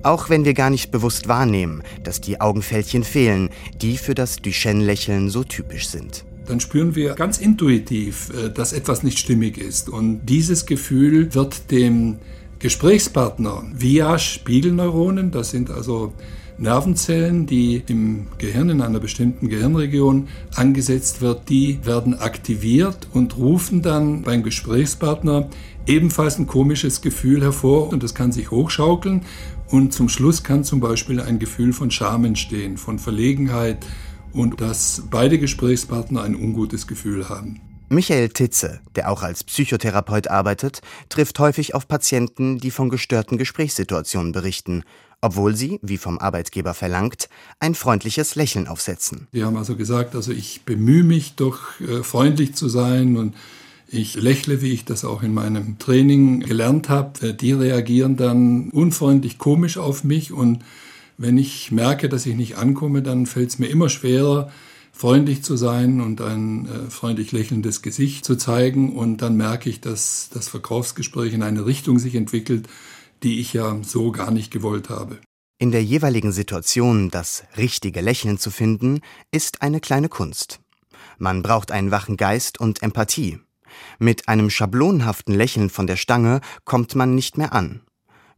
Auch 0.02 0.30
wenn 0.30 0.44
wir 0.44 0.54
gar 0.54 0.70
nicht 0.70 0.90
bewusst 0.90 1.28
wahrnehmen, 1.28 1.82
dass 2.02 2.20
die 2.20 2.40
Augenfältchen 2.40 3.04
fehlen, 3.04 3.50
die 3.80 3.96
für 3.96 4.14
das 4.14 4.36
Duchenne-Lächeln 4.36 5.30
so 5.30 5.44
typisch 5.44 5.88
sind. 5.88 6.24
Dann 6.46 6.60
spüren 6.60 6.94
wir 6.94 7.14
ganz 7.14 7.38
intuitiv, 7.38 8.30
äh, 8.30 8.50
dass 8.50 8.72
etwas 8.72 9.02
nicht 9.02 9.18
stimmig 9.18 9.58
ist. 9.58 9.88
Und 9.88 10.26
dieses 10.26 10.66
Gefühl 10.66 11.34
wird 11.34 11.70
dem 11.70 12.18
Gesprächspartner 12.58 13.64
via 13.74 14.18
Spiegelneuronen, 14.18 15.30
das 15.30 15.50
sind 15.50 15.70
also 15.70 16.12
Nervenzellen, 16.58 17.46
die 17.46 17.82
im 17.86 18.26
Gehirn 18.38 18.70
in 18.70 18.80
einer 18.80 18.98
bestimmten 18.98 19.48
Gehirnregion 19.48 20.28
angesetzt 20.54 21.20
wird, 21.20 21.48
die 21.50 21.78
werden 21.84 22.18
aktiviert 22.18 23.08
und 23.12 23.36
rufen 23.36 23.82
dann 23.82 24.22
beim 24.22 24.42
Gesprächspartner 24.42 25.48
ebenfalls 25.86 26.38
ein 26.38 26.46
komisches 26.46 27.02
Gefühl 27.02 27.42
hervor 27.42 27.92
und 27.92 28.02
das 28.02 28.14
kann 28.14 28.32
sich 28.32 28.50
hochschaukeln 28.50 29.22
und 29.68 29.92
zum 29.92 30.08
Schluss 30.08 30.42
kann 30.42 30.64
zum 30.64 30.80
Beispiel 30.80 31.20
ein 31.20 31.38
Gefühl 31.38 31.72
von 31.72 31.90
Scham 31.90 32.24
entstehen, 32.24 32.78
von 32.78 32.98
Verlegenheit 32.98 33.84
und 34.32 34.60
dass 34.60 35.02
beide 35.10 35.38
Gesprächspartner 35.38 36.22
ein 36.22 36.34
ungutes 36.34 36.86
Gefühl 36.86 37.28
haben. 37.28 37.60
Michael 37.88 38.30
Titze, 38.30 38.80
der 38.96 39.10
auch 39.10 39.22
als 39.22 39.44
Psychotherapeut 39.44 40.28
arbeitet, 40.28 40.80
trifft 41.08 41.38
häufig 41.38 41.74
auf 41.74 41.86
Patienten, 41.86 42.58
die 42.58 42.72
von 42.72 42.88
gestörten 42.88 43.38
Gesprächssituationen 43.38 44.32
berichten, 44.32 44.82
obwohl 45.26 45.56
sie, 45.56 45.80
wie 45.82 45.98
vom 45.98 46.20
Arbeitgeber 46.20 46.72
verlangt, 46.72 47.28
ein 47.58 47.74
freundliches 47.74 48.36
Lächeln 48.36 48.68
aufsetzen. 48.68 49.26
Die 49.32 49.42
haben 49.42 49.56
also 49.56 49.74
gesagt, 49.74 50.14
also 50.14 50.30
ich 50.30 50.62
bemühe 50.64 51.02
mich 51.02 51.34
doch 51.34 51.80
äh, 51.80 52.04
freundlich 52.04 52.54
zu 52.54 52.68
sein 52.68 53.16
und 53.16 53.34
ich 53.88 54.14
lächle, 54.14 54.62
wie 54.62 54.72
ich 54.72 54.84
das 54.84 55.04
auch 55.04 55.24
in 55.24 55.34
meinem 55.34 55.78
Training 55.78 56.40
gelernt 56.40 56.88
habe. 56.88 57.28
Äh, 57.28 57.34
die 57.34 57.50
reagieren 57.50 58.16
dann 58.16 58.70
unfreundlich 58.70 59.36
komisch 59.36 59.78
auf 59.78 60.04
mich 60.04 60.32
und 60.32 60.60
wenn 61.18 61.38
ich 61.38 61.72
merke, 61.72 62.08
dass 62.08 62.24
ich 62.24 62.36
nicht 62.36 62.56
ankomme, 62.56 63.02
dann 63.02 63.26
fällt 63.26 63.48
es 63.48 63.58
mir 63.58 63.66
immer 63.66 63.88
schwerer, 63.88 64.50
freundlich 64.92 65.42
zu 65.42 65.56
sein 65.56 66.00
und 66.00 66.20
ein 66.20 66.66
äh, 66.66 66.90
freundlich 66.90 67.32
lächelndes 67.32 67.82
Gesicht 67.82 68.24
zu 68.24 68.36
zeigen. 68.36 68.94
Und 68.94 69.22
dann 69.22 69.36
merke 69.36 69.68
ich, 69.68 69.80
dass 69.80 70.30
das 70.32 70.48
Verkaufsgespräch 70.48 71.34
in 71.34 71.42
eine 71.42 71.66
Richtung 71.66 71.98
sich 71.98 72.14
entwickelt, 72.14 72.68
die 73.26 73.40
ich 73.40 73.52
ja 73.54 73.76
so 73.82 74.12
gar 74.12 74.30
nicht 74.30 74.52
gewollt 74.52 74.88
habe. 74.88 75.18
In 75.58 75.72
der 75.72 75.82
jeweiligen 75.82 76.30
Situation 76.30 77.10
das 77.10 77.42
richtige 77.56 78.00
Lächeln 78.00 78.38
zu 78.38 78.52
finden, 78.52 79.00
ist 79.32 79.62
eine 79.62 79.80
kleine 79.80 80.08
Kunst. 80.08 80.60
Man 81.18 81.42
braucht 81.42 81.72
einen 81.72 81.90
wachen 81.90 82.16
Geist 82.16 82.60
und 82.60 82.84
Empathie. 82.84 83.40
Mit 83.98 84.28
einem 84.28 84.48
schablonhaften 84.48 85.34
Lächeln 85.34 85.70
von 85.70 85.88
der 85.88 85.96
Stange 85.96 86.40
kommt 86.64 86.94
man 86.94 87.16
nicht 87.16 87.36
mehr 87.36 87.52
an. 87.52 87.80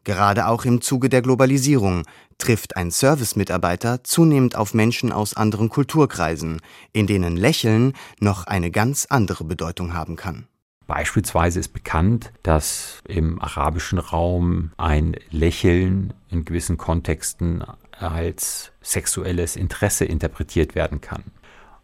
Gerade 0.05 0.47
auch 0.47 0.65
im 0.65 0.81
Zuge 0.81 1.11
der 1.11 1.21
Globalisierung 1.21 2.05
trifft 2.39 2.77
ein 2.77 2.91
Servicemitarbeiter 2.91 4.03
zunehmend 4.05 4.57
auf 4.57 4.73
Menschen 4.73 5.13
aus 5.13 5.35
anderen 5.35 5.69
Kulturkreisen, 5.69 6.63
in 6.95 7.07
denen 7.07 7.37
Lächeln 7.37 7.93
noch 8.21 8.47
eine 8.47 8.71
ganz 8.71 9.05
andere 9.11 9.45
Bedeutung 9.45 9.93
haben 9.93 10.17
kann. 10.17 10.49
Beispielsweise 10.89 11.61
ist 11.61 11.75
bekannt, 11.75 12.33
dass 12.43 13.03
im 13.07 13.41
arabischen 13.43 13.99
Raum 13.99 14.73
ein 14.79 15.17
Lächeln 15.31 16.15
in 16.31 16.47
gewissen 16.47 16.79
Kontexten 16.79 17.63
als 17.93 18.73
sexuelles 18.81 19.55
Interesse 19.55 20.07
interpretiert 20.07 20.75
werden 20.75 21.03
kann. 21.03 21.25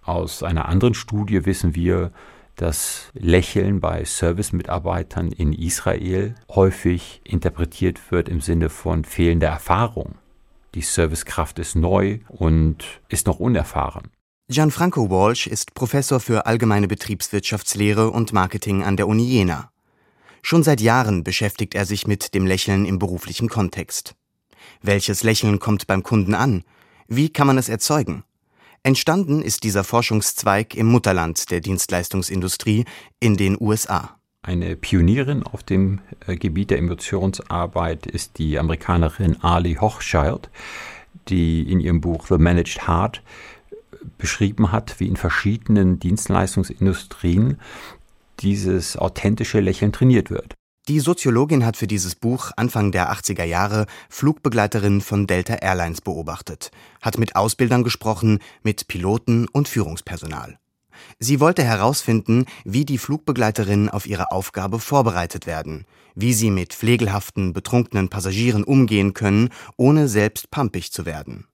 Aus 0.02 0.42
einer 0.42 0.70
anderen 0.70 0.94
Studie 0.94 1.44
wissen 1.44 1.74
wir, 1.74 2.12
dass 2.56 3.10
Lächeln 3.12 3.80
bei 3.80 4.04
Servicemitarbeitern 4.04 5.32
in 5.32 5.52
Israel 5.52 6.34
häufig 6.48 7.20
interpretiert 7.24 8.10
wird 8.10 8.30
im 8.30 8.40
Sinne 8.40 8.70
von 8.70 9.04
fehlender 9.04 9.48
Erfahrung. 9.48 10.14
Die 10.74 10.80
Servicekraft 10.80 11.58
ist 11.58 11.76
neu 11.76 12.20
und 12.28 13.02
ist 13.10 13.26
noch 13.26 13.38
unerfahren. 13.38 14.13
Gianfranco 14.50 15.08
Walsh 15.08 15.46
ist 15.46 15.72
Professor 15.72 16.20
für 16.20 16.44
allgemeine 16.44 16.86
Betriebswirtschaftslehre 16.86 18.10
und 18.10 18.34
Marketing 18.34 18.82
an 18.82 18.98
der 18.98 19.08
Uni 19.08 19.24
Jena. 19.24 19.70
Schon 20.42 20.62
seit 20.62 20.82
Jahren 20.82 21.24
beschäftigt 21.24 21.74
er 21.74 21.86
sich 21.86 22.06
mit 22.06 22.34
dem 22.34 22.46
Lächeln 22.46 22.84
im 22.84 22.98
beruflichen 22.98 23.48
Kontext. 23.48 24.14
Welches 24.82 25.22
Lächeln 25.22 25.60
kommt 25.60 25.86
beim 25.86 26.02
Kunden 26.02 26.34
an? 26.34 26.62
Wie 27.08 27.30
kann 27.30 27.46
man 27.46 27.56
es 27.56 27.70
erzeugen? 27.70 28.22
Entstanden 28.82 29.40
ist 29.40 29.64
dieser 29.64 29.82
Forschungszweig 29.82 30.74
im 30.74 30.88
Mutterland 30.88 31.50
der 31.50 31.60
Dienstleistungsindustrie 31.60 32.84
in 33.20 33.38
den 33.38 33.56
USA. 33.58 34.18
Eine 34.42 34.76
Pionierin 34.76 35.42
auf 35.42 35.62
dem 35.62 36.02
äh, 36.26 36.36
Gebiet 36.36 36.68
der 36.68 36.76
Emotionsarbeit 36.76 38.04
ist 38.04 38.36
die 38.36 38.58
Amerikanerin 38.58 39.42
Ali 39.42 39.76
Hochschild, 39.76 40.50
die 41.28 41.62
in 41.62 41.80
ihrem 41.80 42.02
Buch 42.02 42.26
The 42.26 42.36
Managed 42.36 42.86
Heart 42.86 43.22
beschrieben 44.18 44.72
hat, 44.72 45.00
wie 45.00 45.08
in 45.08 45.16
verschiedenen 45.16 45.98
Dienstleistungsindustrien 45.98 47.58
dieses 48.40 48.96
authentische 48.96 49.60
Lächeln 49.60 49.92
trainiert 49.92 50.30
wird. 50.30 50.54
Die 50.88 51.00
Soziologin 51.00 51.64
hat 51.64 51.78
für 51.78 51.86
dieses 51.86 52.14
Buch 52.14 52.50
Anfang 52.56 52.92
der 52.92 53.10
80er 53.10 53.44
Jahre 53.44 53.86
Flugbegleiterinnen 54.10 55.00
von 55.00 55.26
Delta 55.26 55.54
Airlines 55.54 56.02
beobachtet, 56.02 56.70
hat 57.00 57.16
mit 57.16 57.36
Ausbildern 57.36 57.84
gesprochen, 57.84 58.40
mit 58.62 58.86
Piloten 58.86 59.48
und 59.48 59.66
Führungspersonal. 59.66 60.58
Sie 61.18 61.40
wollte 61.40 61.64
herausfinden, 61.64 62.44
wie 62.64 62.84
die 62.84 62.98
Flugbegleiterinnen 62.98 63.88
auf 63.88 64.06
ihre 64.06 64.30
Aufgabe 64.30 64.78
vorbereitet 64.78 65.46
werden, 65.46 65.86
wie 66.14 66.34
sie 66.34 66.50
mit 66.50 66.74
pflegelhaften, 66.74 67.54
betrunkenen 67.54 68.10
Passagieren 68.10 68.62
umgehen 68.62 69.14
können, 69.14 69.48
ohne 69.76 70.06
selbst 70.06 70.50
pampig 70.50 70.92
zu 70.92 71.06
werden. 71.06 71.46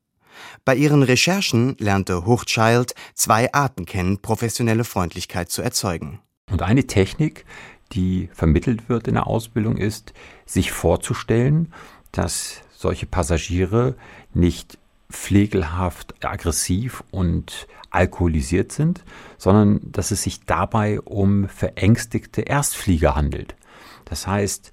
Bei 0.65 0.75
ihren 0.75 1.03
Recherchen 1.03 1.77
lernte 1.79 2.25
Hochschild 2.25 2.95
zwei 3.15 3.53
Arten 3.53 3.87
kennen, 3.87 4.19
professionelle 4.19 4.85
Freundlichkeit 4.85 5.51
zu 5.51 5.63
erzeugen. 5.63 6.21
Und 6.51 6.63
eine 6.63 6.87
Technik, 6.87 7.45
die 7.93 8.29
vermittelt 8.33 8.89
wird 8.89 9.09
in 9.09 9.15
der 9.15 9.27
Ausbildung, 9.27 9.77
ist, 9.77 10.13
sich 10.47 10.73
vorzustellen, 10.73 11.73
dass 12.13 12.63
solche 12.73 13.07
Passagiere 13.07 13.95
nicht 14.35 14.79
pflegelhaft, 15.11 16.25
aggressiv 16.25 17.03
und 17.11 17.67
alkoholisiert 17.91 18.73
sind, 18.73 19.05
sondern 19.39 19.81
dass 19.83 20.11
es 20.11 20.23
sich 20.23 20.45
dabei 20.45 21.01
um 21.01 21.49
verängstigte 21.49 22.43
Erstflieger 22.43 23.17
handelt. 23.17 23.57
Das 24.05 24.27
heißt, 24.27 24.73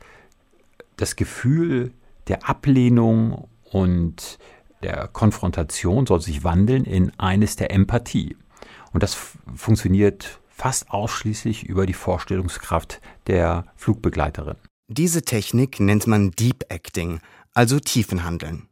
das 0.95 1.15
Gefühl 1.15 1.91
der 2.27 2.47
Ablehnung 2.47 3.47
und 3.71 4.37
der 4.81 5.07
Konfrontation 5.07 6.05
soll 6.05 6.21
sich 6.21 6.43
wandeln 6.43 6.85
in 6.85 7.11
eines 7.19 7.55
der 7.55 7.71
Empathie. 7.71 8.37
Und 8.93 9.03
das 9.03 9.17
funktioniert 9.55 10.39
fast 10.49 10.89
ausschließlich 10.89 11.63
über 11.63 11.85
die 11.85 11.93
Vorstellungskraft 11.93 13.01
der 13.27 13.65
Flugbegleiterin. 13.75 14.57
Diese 14.87 15.21
Technik 15.21 15.79
nennt 15.79 16.07
man 16.07 16.31
Deep 16.31 16.65
Acting, 16.69 17.19
also 17.53 17.79
Tiefenhandeln. 17.79 18.67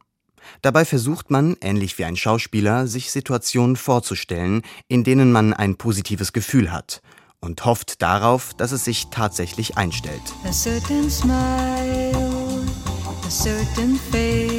Dabei 0.62 0.86
versucht 0.86 1.32
man, 1.32 1.58
ähnlich 1.62 1.98
wie 1.98 2.06
ein 2.06 2.16
Schauspieler, 2.16 2.88
sich 2.88 3.12
Situationen 3.12 3.76
vorzustellen, 3.76 4.62
in 4.88 5.04
denen 5.04 5.32
man 5.32 5.54
ein 5.54 5.76
positives 5.76 6.34
Gefühl 6.34 6.72
hat 6.72 7.02
und 7.40 7.66
hofft 7.66 8.02
darauf, 8.02 8.54
dass 8.54 8.72
es 8.72 8.86
sich 8.86 9.08
tatsächlich 9.08 9.78
einstellt. 9.78 10.22
A 10.46 10.52
certain 10.52 11.10
smile, 11.10 12.12
a 13.26 13.30
certain 13.30 14.00
face 14.12 14.55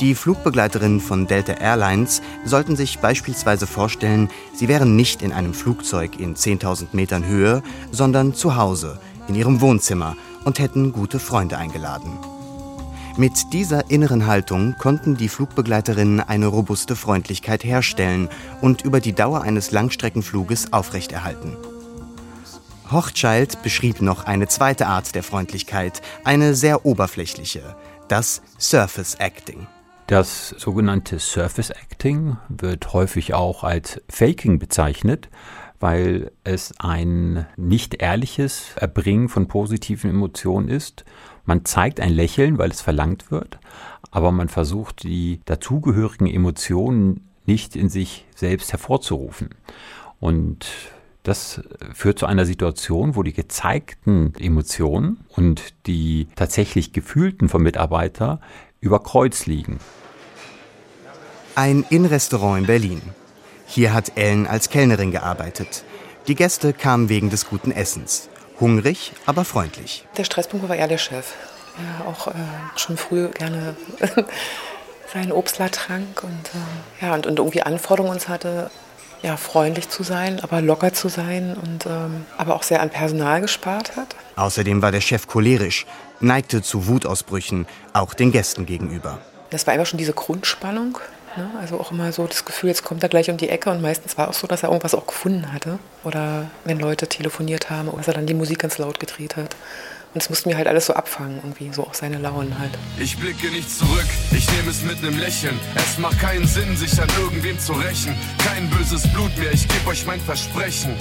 Die 0.00 0.14
Flugbegleiterinnen 0.14 1.00
von 1.00 1.26
Delta 1.26 1.54
Airlines 1.54 2.20
sollten 2.44 2.76
sich 2.76 2.98
beispielsweise 2.98 3.66
vorstellen, 3.66 4.28
sie 4.52 4.68
wären 4.68 4.94
nicht 4.94 5.22
in 5.22 5.32
einem 5.32 5.54
Flugzeug 5.54 6.20
in 6.20 6.36
10.000 6.36 6.88
Metern 6.92 7.24
Höhe, 7.24 7.62
sondern 7.92 8.34
zu 8.34 8.56
Hause, 8.56 9.00
in 9.26 9.36
ihrem 9.36 9.62
Wohnzimmer 9.62 10.18
und 10.44 10.58
hätten 10.58 10.92
gute 10.92 11.18
Freunde 11.18 11.56
eingeladen. 11.56 12.18
Mit 13.16 13.54
dieser 13.54 13.90
inneren 13.90 14.26
Haltung 14.26 14.74
konnten 14.78 15.16
die 15.16 15.30
Flugbegleiterinnen 15.30 16.20
eine 16.20 16.46
robuste 16.46 16.94
Freundlichkeit 16.94 17.64
herstellen 17.64 18.28
und 18.60 18.82
über 18.82 19.00
die 19.00 19.14
Dauer 19.14 19.40
eines 19.40 19.70
Langstreckenfluges 19.70 20.74
aufrechterhalten. 20.74 21.56
Hochschild 22.90 23.62
beschrieb 23.62 24.00
noch 24.00 24.24
eine 24.24 24.48
zweite 24.48 24.86
Art 24.86 25.14
der 25.14 25.22
Freundlichkeit, 25.22 26.00
eine 26.24 26.54
sehr 26.54 26.86
oberflächliche, 26.86 27.76
das 28.08 28.40
Surface 28.58 29.16
Acting. 29.16 29.66
Das 30.06 30.54
sogenannte 30.56 31.18
Surface 31.18 31.68
Acting 31.68 32.38
wird 32.48 32.94
häufig 32.94 33.34
auch 33.34 33.62
als 33.62 34.00
Faking 34.08 34.58
bezeichnet, 34.58 35.28
weil 35.80 36.32
es 36.44 36.72
ein 36.78 37.46
nicht 37.58 38.00
ehrliches 38.00 38.70
Erbringen 38.76 39.28
von 39.28 39.48
positiven 39.48 40.08
Emotionen 40.08 40.68
ist. 40.68 41.04
Man 41.44 41.66
zeigt 41.66 42.00
ein 42.00 42.12
Lächeln, 42.12 42.56
weil 42.56 42.70
es 42.70 42.80
verlangt 42.80 43.30
wird, 43.30 43.58
aber 44.10 44.32
man 44.32 44.48
versucht 44.48 45.02
die 45.02 45.40
dazugehörigen 45.44 46.26
Emotionen 46.26 47.28
nicht 47.44 47.76
in 47.76 47.90
sich 47.90 48.24
selbst 48.34 48.72
hervorzurufen. 48.72 49.50
Und 50.20 50.66
das 51.22 51.60
führt 51.94 52.18
zu 52.18 52.26
einer 52.26 52.46
Situation, 52.46 53.16
wo 53.16 53.22
die 53.22 53.32
gezeigten 53.32 54.32
Emotionen 54.38 55.24
und 55.28 55.74
die 55.86 56.28
tatsächlich 56.36 56.92
gefühlten 56.92 57.48
vom 57.48 57.62
Mitarbeiter 57.62 58.40
über 58.80 59.02
Kreuz 59.02 59.46
liegen. 59.46 59.78
Ein 61.54 61.84
Innenrestaurant 61.90 62.60
in 62.60 62.66
Berlin. 62.66 63.02
Hier 63.66 63.92
hat 63.92 64.12
Ellen 64.16 64.46
als 64.46 64.70
Kellnerin 64.70 65.10
gearbeitet. 65.10 65.84
Die 66.28 66.34
Gäste 66.34 66.72
kamen 66.72 67.08
wegen 67.08 67.30
des 67.30 67.48
guten 67.48 67.72
Essens. 67.72 68.28
Hungrig, 68.60 69.12
aber 69.26 69.44
freundlich. 69.44 70.06
Der 70.16 70.24
Stresspunkt 70.24 70.68
war 70.68 70.76
eher 70.76 70.88
der 70.88 70.98
Chef. 70.98 71.34
Ja, 71.76 72.06
auch 72.06 72.28
äh, 72.28 72.34
schon 72.76 72.96
früh 72.96 73.28
gerne 73.28 73.76
seinen 75.12 75.32
Obstler 75.32 75.70
trank 75.70 76.22
und, 76.22 76.50
äh, 76.54 77.06
ja, 77.06 77.14
und, 77.14 77.26
und 77.26 77.38
irgendwie 77.38 77.62
Anforderungen 77.62 78.14
uns 78.14 78.28
hatte, 78.28 78.70
ja, 79.22 79.36
freundlich 79.36 79.88
zu 79.88 80.02
sein, 80.02 80.40
aber 80.40 80.60
locker 80.60 80.92
zu 80.92 81.08
sein 81.08 81.56
und 81.60 81.86
ähm, 81.86 82.24
aber 82.36 82.54
auch 82.54 82.62
sehr 82.62 82.80
an 82.80 82.90
Personal 82.90 83.40
gespart 83.40 83.96
hat. 83.96 84.14
Außerdem 84.36 84.82
war 84.82 84.92
der 84.92 85.00
Chef 85.00 85.26
cholerisch, 85.26 85.86
neigte 86.20 86.62
zu 86.62 86.86
Wutausbrüchen, 86.86 87.66
auch 87.92 88.14
den 88.14 88.32
Gästen 88.32 88.66
gegenüber. 88.66 89.18
Das 89.50 89.66
war 89.66 89.74
einfach 89.74 89.86
schon 89.86 89.98
diese 89.98 90.12
Grundspannung. 90.12 90.98
Ne? 91.36 91.50
Also 91.60 91.80
auch 91.80 91.90
immer 91.92 92.12
so 92.12 92.26
das 92.26 92.44
Gefühl, 92.44 92.68
jetzt 92.70 92.84
kommt 92.84 93.02
er 93.02 93.08
gleich 93.08 93.30
um 93.30 93.36
die 93.36 93.48
Ecke 93.48 93.70
und 93.70 93.80
meistens 93.82 94.18
war 94.18 94.28
auch 94.28 94.34
so, 94.34 94.46
dass 94.46 94.62
er 94.62 94.68
irgendwas 94.68 94.94
auch 94.94 95.06
gefunden 95.06 95.52
hatte. 95.52 95.78
Oder 96.04 96.50
wenn 96.64 96.78
Leute 96.78 97.06
telefoniert 97.06 97.70
haben, 97.70 97.90
dass 97.96 98.08
er 98.08 98.14
dann 98.14 98.26
die 98.26 98.34
Musik 98.34 98.60
ganz 98.60 98.78
laut 98.78 99.00
gedreht 99.00 99.36
hat. 99.36 99.56
Und 100.14 100.22
es 100.22 100.30
mussten 100.30 100.48
wir 100.48 100.56
halt 100.56 100.66
alles 100.66 100.86
so 100.86 100.94
abfangen, 100.94 101.36
irgendwie, 101.36 101.70
so 101.72 101.82
auch 101.82 101.94
seine 101.94 102.18
Launen 102.18 102.58
halt. 102.58 102.70
Ich 102.98 103.18
blicke 103.18 103.48
nicht 103.48 103.70
zurück, 103.70 104.06
ich 104.32 104.50
nehme 104.52 104.70
es 104.70 104.82
mit 104.82 105.02
nem 105.02 105.18
Lächeln. 105.18 105.58
Es 105.76 105.98
macht 105.98 106.18
keinen 106.18 106.46
Sinn, 106.46 106.76
sich 106.76 107.00
an 107.00 107.08
irgendwem 107.20 107.58
zu 107.58 107.74
rächen. 107.74 108.14
Kein 108.38 108.70
böses 108.70 109.06
Blut 109.12 109.36
mehr, 109.38 109.52
ich 109.52 109.68
gebe 109.68 109.88
euch 109.88 110.06
mein 110.06 110.20
Versprechen. 110.20 110.94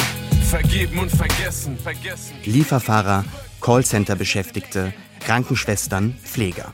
Vergeben 0.50 1.00
und 1.00 1.10
vergessen, 1.10 1.78
vergessen. 1.78 2.34
Lieferfahrer, 2.44 3.26
Callcenter-Beschäftigte, 3.62 4.94
Krankenschwestern, 5.22 6.16
Pfleger. 6.24 6.74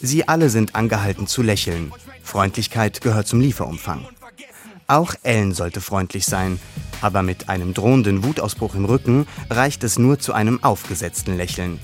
Sie 0.00 0.28
alle 0.28 0.50
sind 0.50 0.74
angehalten 0.74 1.26
zu 1.26 1.42
lächeln. 1.42 1.92
Freundlichkeit 2.22 3.00
gehört 3.00 3.26
zum 3.26 3.40
Lieferumfang. 3.40 4.06
Auch 4.88 5.14
Ellen 5.22 5.52
sollte 5.52 5.80
freundlich 5.80 6.26
sein, 6.26 6.60
aber 7.00 7.22
mit 7.22 7.48
einem 7.48 7.74
drohenden 7.74 8.22
Wutausbruch 8.22 8.74
im 8.76 8.84
Rücken 8.84 9.26
reicht 9.50 9.82
es 9.82 9.98
nur 9.98 10.18
zu 10.18 10.32
einem 10.32 10.62
aufgesetzten 10.62 11.36
Lächeln. 11.36 11.80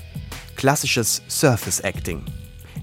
Klassisches 0.55 1.21
Surface 1.27 1.81
Acting. 1.81 2.23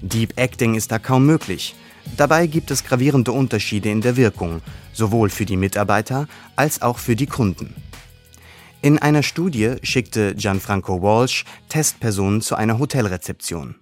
Deep 0.01 0.33
Acting 0.35 0.75
ist 0.75 0.91
da 0.91 0.99
kaum 0.99 1.25
möglich. 1.25 1.75
Dabei 2.17 2.47
gibt 2.47 2.71
es 2.71 2.83
gravierende 2.83 3.31
Unterschiede 3.31 3.89
in 3.89 4.01
der 4.01 4.15
Wirkung, 4.15 4.61
sowohl 4.93 5.29
für 5.29 5.45
die 5.45 5.57
Mitarbeiter 5.57 6.27
als 6.55 6.81
auch 6.81 6.99
für 6.99 7.15
die 7.15 7.27
Kunden. 7.27 7.75
In 8.83 8.99
einer 8.99 9.23
Studie 9.23 9.75
schickte 9.83 10.35
Gianfranco 10.35 11.01
Walsh 11.01 11.45
Testpersonen 11.69 12.41
zu 12.41 12.55
einer 12.55 12.79
Hotelrezeption. 12.79 13.75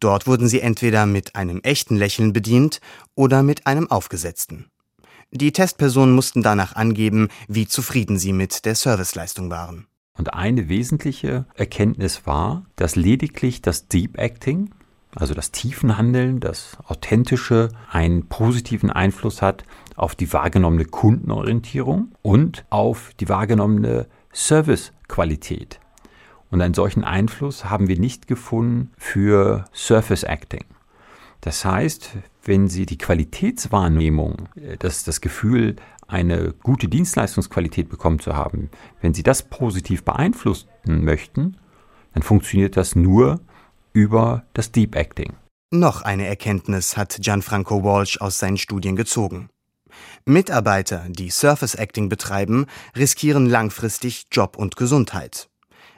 Dort 0.00 0.26
wurden 0.26 0.48
sie 0.48 0.60
entweder 0.60 1.06
mit 1.06 1.34
einem 1.34 1.60
echten 1.60 1.96
Lächeln 1.96 2.32
bedient 2.32 2.80
oder 3.14 3.42
mit 3.42 3.66
einem 3.66 3.90
aufgesetzten. 3.90 4.70
Die 5.30 5.52
Testpersonen 5.52 6.14
mussten 6.14 6.42
danach 6.42 6.76
angeben, 6.76 7.28
wie 7.48 7.66
zufrieden 7.66 8.18
sie 8.18 8.32
mit 8.32 8.64
der 8.64 8.74
Serviceleistung 8.74 9.50
waren. 9.50 9.86
Und 10.16 10.32
eine 10.32 10.68
wesentliche 10.68 11.46
Erkenntnis 11.54 12.26
war, 12.26 12.64
dass 12.76 12.94
lediglich 12.94 13.62
das 13.62 13.88
Deep 13.88 14.16
Acting, 14.18 14.70
also 15.16 15.34
das 15.34 15.50
Tiefenhandeln, 15.50 16.40
das 16.40 16.76
Authentische, 16.86 17.70
einen 17.90 18.28
positiven 18.28 18.90
Einfluss 18.90 19.42
hat 19.42 19.64
auf 19.96 20.14
die 20.14 20.32
wahrgenommene 20.32 20.84
Kundenorientierung 20.84 22.12
und 22.22 22.64
auf 22.70 23.12
die 23.18 23.28
wahrgenommene 23.28 24.06
Servicequalität. 24.32 25.80
Und 26.50 26.60
einen 26.60 26.74
solchen 26.74 27.02
Einfluss 27.02 27.64
haben 27.64 27.88
wir 27.88 27.98
nicht 27.98 28.28
gefunden 28.28 28.92
für 28.96 29.64
Surface 29.72 30.22
Acting. 30.22 30.64
Das 31.44 31.62
heißt, 31.62 32.12
wenn 32.44 32.68
Sie 32.68 32.86
die 32.86 32.96
Qualitätswahrnehmung, 32.96 34.48
äh, 34.56 34.78
das, 34.78 35.04
das 35.04 35.20
Gefühl, 35.20 35.76
eine 36.06 36.54
gute 36.62 36.88
Dienstleistungsqualität 36.88 37.90
bekommen 37.90 38.18
zu 38.18 38.34
haben, 38.34 38.70
wenn 39.02 39.12
Sie 39.12 39.22
das 39.22 39.42
positiv 39.42 40.04
beeinflussen 40.04 40.68
möchten, 40.86 41.58
dann 42.14 42.22
funktioniert 42.22 42.78
das 42.78 42.96
nur 42.96 43.40
über 43.92 44.44
das 44.54 44.72
Deep 44.72 44.96
Acting. 44.96 45.34
Noch 45.70 46.00
eine 46.00 46.26
Erkenntnis 46.26 46.96
hat 46.96 47.18
Gianfranco 47.20 47.84
Walsh 47.84 48.18
aus 48.22 48.38
seinen 48.38 48.56
Studien 48.56 48.96
gezogen. 48.96 49.50
Mitarbeiter, 50.24 51.04
die 51.10 51.28
Surface 51.28 51.74
Acting 51.74 52.08
betreiben, 52.08 52.64
riskieren 52.96 53.44
langfristig 53.44 54.28
Job 54.32 54.56
und 54.56 54.76
Gesundheit, 54.76 55.50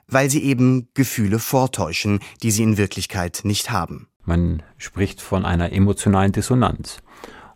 weil 0.08 0.28
sie 0.28 0.42
eben 0.42 0.88
Gefühle 0.94 1.38
vortäuschen, 1.38 2.18
die 2.42 2.50
sie 2.50 2.64
in 2.64 2.78
Wirklichkeit 2.78 3.42
nicht 3.44 3.70
haben. 3.70 4.08
Man 4.26 4.62
spricht 4.76 5.20
von 5.20 5.44
einer 5.44 5.72
emotionalen 5.72 6.32
Dissonanz. 6.32 6.98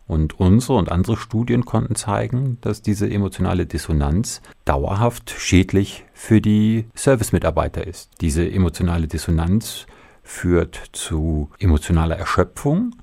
Und 0.07 0.39
unsere 0.39 0.73
und 0.73 0.91
andere 0.91 1.15
Studien 1.15 1.63
konnten 1.63 1.95
zeigen, 1.95 2.57
dass 2.61 2.81
diese 2.81 3.09
emotionale 3.09 3.65
Dissonanz 3.65 4.41
dauerhaft 4.65 5.29
schädlich 5.29 6.05
für 6.13 6.41
die 6.41 6.85
Servicemitarbeiter 6.95 7.85
ist. 7.85 8.09
Diese 8.19 8.49
emotionale 8.49 9.07
Dissonanz 9.07 9.85
führt 10.23 10.81
zu 10.91 11.49
emotionaler 11.59 12.17
Erschöpfung, 12.17 12.95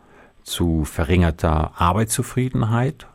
zu 0.42 0.84
verringerter 0.84 1.72
Arbeitszufriedenheit 1.80 3.06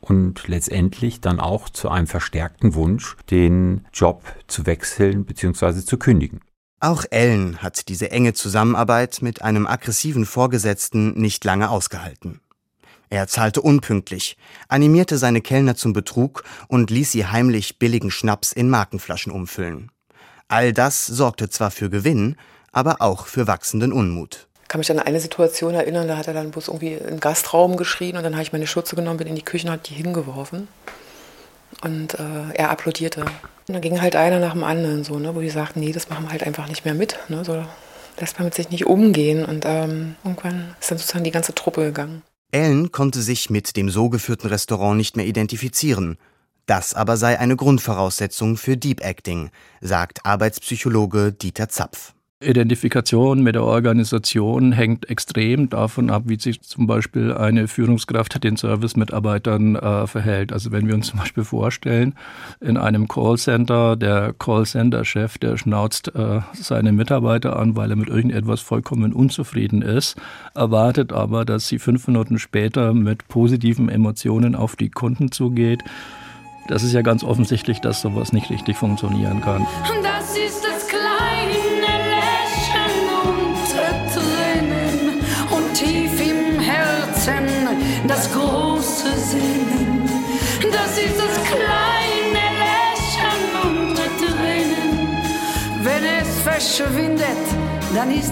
und 0.00 0.48
letztendlich 0.48 1.20
dann 1.20 1.40
auch 1.40 1.68
zu 1.68 1.88
einem 1.88 2.06
verstärkten 2.06 2.74
Wunsch, 2.74 3.16
den 3.30 3.86
Job 3.92 4.22
zu 4.46 4.66
wechseln 4.66 5.24
bzw. 5.24 5.84
zu 5.84 5.98
kündigen. 5.98 6.40
Auch 6.82 7.04
Ellen 7.10 7.58
hat 7.62 7.88
diese 7.88 8.10
enge 8.10 8.32
Zusammenarbeit 8.32 9.18
mit 9.20 9.42
einem 9.42 9.66
aggressiven 9.66 10.24
Vorgesetzten 10.24 11.12
nicht 11.12 11.44
lange 11.44 11.68
ausgehalten. 11.68 12.40
Er 13.10 13.28
zahlte 13.28 13.60
unpünktlich, 13.60 14.38
animierte 14.68 15.18
seine 15.18 15.42
Kellner 15.42 15.76
zum 15.76 15.92
Betrug 15.92 16.42
und 16.68 16.90
ließ 16.90 17.12
sie 17.12 17.26
heimlich 17.26 17.78
billigen 17.78 18.10
Schnaps 18.10 18.52
in 18.52 18.70
Markenflaschen 18.70 19.30
umfüllen. 19.30 19.90
All 20.48 20.72
das 20.72 21.04
sorgte 21.04 21.50
zwar 21.50 21.70
für 21.70 21.90
Gewinn, 21.90 22.36
aber 22.72 23.02
auch 23.02 23.26
für 23.26 23.46
wachsenden 23.46 23.92
Unmut. 23.92 24.48
Ich 24.62 24.68
kann 24.68 24.78
mich 24.78 24.90
an 24.90 25.00
eine 25.00 25.20
Situation 25.20 25.74
erinnern, 25.74 26.08
da 26.08 26.16
hat 26.16 26.28
er 26.28 26.34
dann 26.34 26.50
bloß 26.50 26.68
irgendwie 26.68 26.94
im 26.94 27.20
Gastraum 27.20 27.76
geschrien 27.76 28.16
und 28.16 28.22
dann 28.22 28.34
habe 28.34 28.44
ich 28.44 28.52
meine 28.52 28.66
Schürze 28.66 28.96
genommen, 28.96 29.18
bin 29.18 29.26
in 29.26 29.36
die 29.36 29.44
Küche 29.44 29.66
und 29.66 29.72
habe 29.72 29.82
die 29.84 29.94
hingeworfen. 29.94 30.68
Und 31.82 32.14
äh, 32.14 32.54
er 32.54 32.70
applaudierte. 32.70 33.26
Und 33.70 33.74
da 33.74 33.78
ging 33.78 34.02
halt 34.02 34.16
einer 34.16 34.40
nach 34.40 34.54
dem 34.54 34.64
anderen 34.64 35.04
so, 35.04 35.20
ne, 35.20 35.32
wo 35.36 35.40
die 35.40 35.48
sagten, 35.48 35.78
nee, 35.78 35.92
das 35.92 36.10
machen 36.10 36.24
wir 36.24 36.32
halt 36.32 36.42
einfach 36.42 36.66
nicht 36.66 36.84
mehr 36.84 36.94
mit. 36.94 37.16
Ne, 37.28 37.44
so 37.44 37.64
lässt 38.18 38.36
man 38.36 38.46
mit 38.46 38.54
sich 38.54 38.68
nicht 38.70 38.84
umgehen. 38.84 39.44
Und 39.44 39.64
ähm, 39.64 40.16
irgendwann 40.24 40.74
ist 40.80 40.90
dann 40.90 40.98
sozusagen 40.98 41.22
die 41.22 41.30
ganze 41.30 41.54
Truppe 41.54 41.82
gegangen. 41.82 42.22
Ellen 42.50 42.90
konnte 42.90 43.22
sich 43.22 43.48
mit 43.48 43.76
dem 43.76 43.88
so 43.88 44.08
geführten 44.08 44.48
Restaurant 44.48 44.96
nicht 44.96 45.16
mehr 45.16 45.24
identifizieren. 45.24 46.18
Das 46.66 46.94
aber 46.94 47.16
sei 47.16 47.38
eine 47.38 47.54
Grundvoraussetzung 47.54 48.56
für 48.56 48.76
Deep 48.76 49.04
Acting, 49.04 49.50
sagt 49.80 50.26
Arbeitspsychologe 50.26 51.30
Dieter 51.30 51.68
Zapf. 51.68 52.12
Identifikation 52.42 53.42
mit 53.42 53.54
der 53.54 53.64
Organisation 53.64 54.72
hängt 54.72 55.10
extrem 55.10 55.68
davon 55.68 56.08
ab, 56.08 56.22
wie 56.24 56.40
sich 56.40 56.62
zum 56.62 56.86
Beispiel 56.86 57.34
eine 57.34 57.68
Führungskraft 57.68 58.42
den 58.42 58.56
Service-Mitarbeitern 58.56 59.76
äh, 59.76 60.06
verhält. 60.06 60.50
Also 60.50 60.72
wenn 60.72 60.88
wir 60.88 60.94
uns 60.94 61.08
zum 61.08 61.18
Beispiel 61.18 61.44
vorstellen, 61.44 62.14
in 62.62 62.78
einem 62.78 63.08
Callcenter, 63.08 63.94
der 63.94 64.32
Callcenter-Chef, 64.38 65.36
der 65.36 65.58
schnauzt 65.58 66.14
äh, 66.14 66.40
seine 66.54 66.92
Mitarbeiter 66.92 67.58
an, 67.58 67.76
weil 67.76 67.90
er 67.90 67.96
mit 67.96 68.08
irgendetwas 68.08 68.62
vollkommen 68.62 69.12
unzufrieden 69.12 69.82
ist, 69.82 70.16
erwartet 70.54 71.12
aber, 71.12 71.44
dass 71.44 71.68
sie 71.68 71.78
fünf 71.78 72.06
Minuten 72.06 72.38
später 72.38 72.94
mit 72.94 73.28
positiven 73.28 73.90
Emotionen 73.90 74.54
auf 74.54 74.76
die 74.76 74.88
Kunden 74.88 75.30
zugeht. 75.30 75.84
Das 76.68 76.84
ist 76.84 76.94
ja 76.94 77.02
ganz 77.02 77.22
offensichtlich, 77.22 77.80
dass 77.80 78.00
sowas 78.00 78.32
nicht 78.32 78.48
richtig 78.48 78.78
funktionieren 78.78 79.42
kann. 79.42 79.66
Das 80.02 80.36
ist 80.38 80.69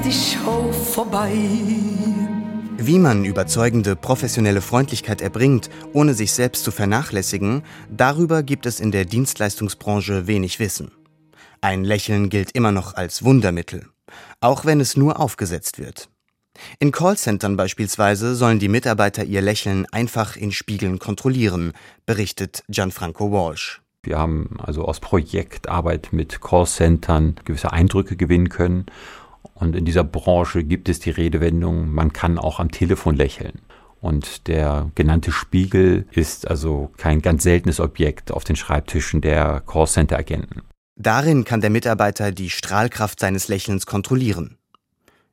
die 0.08 0.14
Show 0.14 0.72
vorbei. 0.72 1.32
Wie 2.78 2.98
man 2.98 3.26
überzeugende 3.26 3.94
professionelle 3.94 4.62
Freundlichkeit 4.62 5.20
erbringt, 5.20 5.68
ohne 5.92 6.14
sich 6.14 6.32
selbst 6.32 6.64
zu 6.64 6.70
vernachlässigen, 6.70 7.62
darüber 7.90 8.42
gibt 8.42 8.64
es 8.64 8.80
in 8.80 8.90
der 8.90 9.04
Dienstleistungsbranche 9.04 10.26
wenig 10.26 10.60
Wissen. 10.60 10.92
Ein 11.60 11.84
Lächeln 11.84 12.30
gilt 12.30 12.52
immer 12.52 12.72
noch 12.72 12.94
als 12.94 13.22
Wundermittel, 13.22 13.86
auch 14.40 14.64
wenn 14.64 14.80
es 14.80 14.96
nur 14.96 15.20
aufgesetzt 15.20 15.78
wird. 15.78 16.08
In 16.78 16.90
Callcentern 16.90 17.58
beispielsweise 17.58 18.34
sollen 18.34 18.60
die 18.60 18.68
Mitarbeiter 18.68 19.24
ihr 19.24 19.42
Lächeln 19.42 19.84
einfach 19.92 20.36
in 20.36 20.52
Spiegeln 20.52 20.98
kontrollieren, 20.98 21.72
berichtet 22.06 22.62
Gianfranco 22.68 23.30
Walsh. 23.30 23.82
Wir 24.02 24.16
haben 24.16 24.56
also 24.58 24.86
aus 24.86 25.00
Projektarbeit 25.00 26.12
mit 26.12 26.40
Callcentern 26.40 27.34
gewisse 27.44 27.72
Eindrücke 27.72 28.16
gewinnen 28.16 28.48
können. 28.48 28.86
Und 29.54 29.74
in 29.74 29.84
dieser 29.84 30.04
Branche 30.04 30.64
gibt 30.64 30.88
es 30.88 31.00
die 31.00 31.10
Redewendung, 31.10 31.92
man 31.92 32.12
kann 32.12 32.38
auch 32.38 32.60
am 32.60 32.70
Telefon 32.70 33.16
lächeln. 33.16 33.60
Und 34.00 34.46
der 34.46 34.90
genannte 34.94 35.32
Spiegel 35.32 36.06
ist 36.12 36.46
also 36.48 36.90
kein 36.96 37.20
ganz 37.20 37.42
seltenes 37.42 37.80
Objekt 37.80 38.30
auf 38.30 38.44
den 38.44 38.56
Schreibtischen 38.56 39.20
der 39.20 39.60
Callcenter-Agenten. 39.66 40.62
Darin 40.96 41.44
kann 41.44 41.60
der 41.60 41.70
Mitarbeiter 41.70 42.32
die 42.32 42.50
Strahlkraft 42.50 43.20
seines 43.20 43.48
Lächelns 43.48 43.86
kontrollieren. 43.86 44.58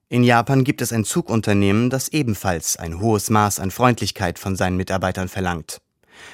In 0.09 0.23
Japan 0.23 0.63
gibt 0.63 0.81
es 0.81 0.93
ein 0.93 1.03
Zugunternehmen, 1.03 1.89
das 1.89 2.09
ebenfalls 2.09 2.77
ein 2.77 2.99
hohes 2.99 3.29
Maß 3.29 3.59
an 3.59 3.71
Freundlichkeit 3.71 4.37
von 4.37 4.55
seinen 4.55 4.77
Mitarbeitern 4.77 5.27
verlangt. 5.27 5.81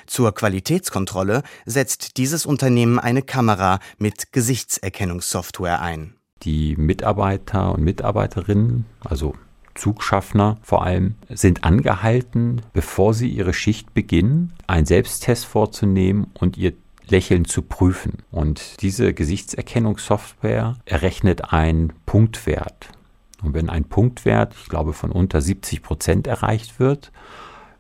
Zur 0.06 0.34
Qualitätskontrolle 0.34 1.44
setzt 1.66 2.18
dieses 2.18 2.46
Unternehmen 2.46 3.00
eine 3.00 3.22
Kamera 3.22 3.80
mit 3.98 4.32
Gesichtserkennungssoftware 4.32 5.82
ein. 5.82 6.16
Die 6.44 6.76
Mitarbeiter 6.76 7.74
und 7.74 7.84
Mitarbeiterinnen, 7.84 8.86
also 9.02 9.36
Zugschaffner 9.76 10.58
vor 10.62 10.84
allem 10.84 11.16
sind 11.30 11.64
angehalten, 11.64 12.62
bevor 12.74 13.14
sie 13.14 13.30
ihre 13.30 13.54
Schicht 13.54 13.94
beginnen, 13.94 14.54
einen 14.68 14.86
Selbsttest 14.86 15.46
vorzunehmen 15.46 16.28
und 16.34 16.58
ihr 16.58 16.74
Lächeln 17.08 17.46
zu 17.46 17.62
prüfen. 17.62 18.20
Und 18.32 18.82
diese 18.82 19.14
Gesichtserkennungssoftware 19.14 20.78
errechnet 20.86 21.54
einen 21.54 21.94
Punktwert. 22.06 22.90
Und 23.44 23.54
wenn 23.54 23.70
ein 23.70 23.86
Punktwert, 23.86 24.56
ich 24.62 24.70
glaube, 24.70 24.94
von 24.94 25.12
unter 25.12 25.42
70 25.42 25.82
Prozent 25.82 26.28
erreicht 26.28 26.80
wird, 26.80 27.12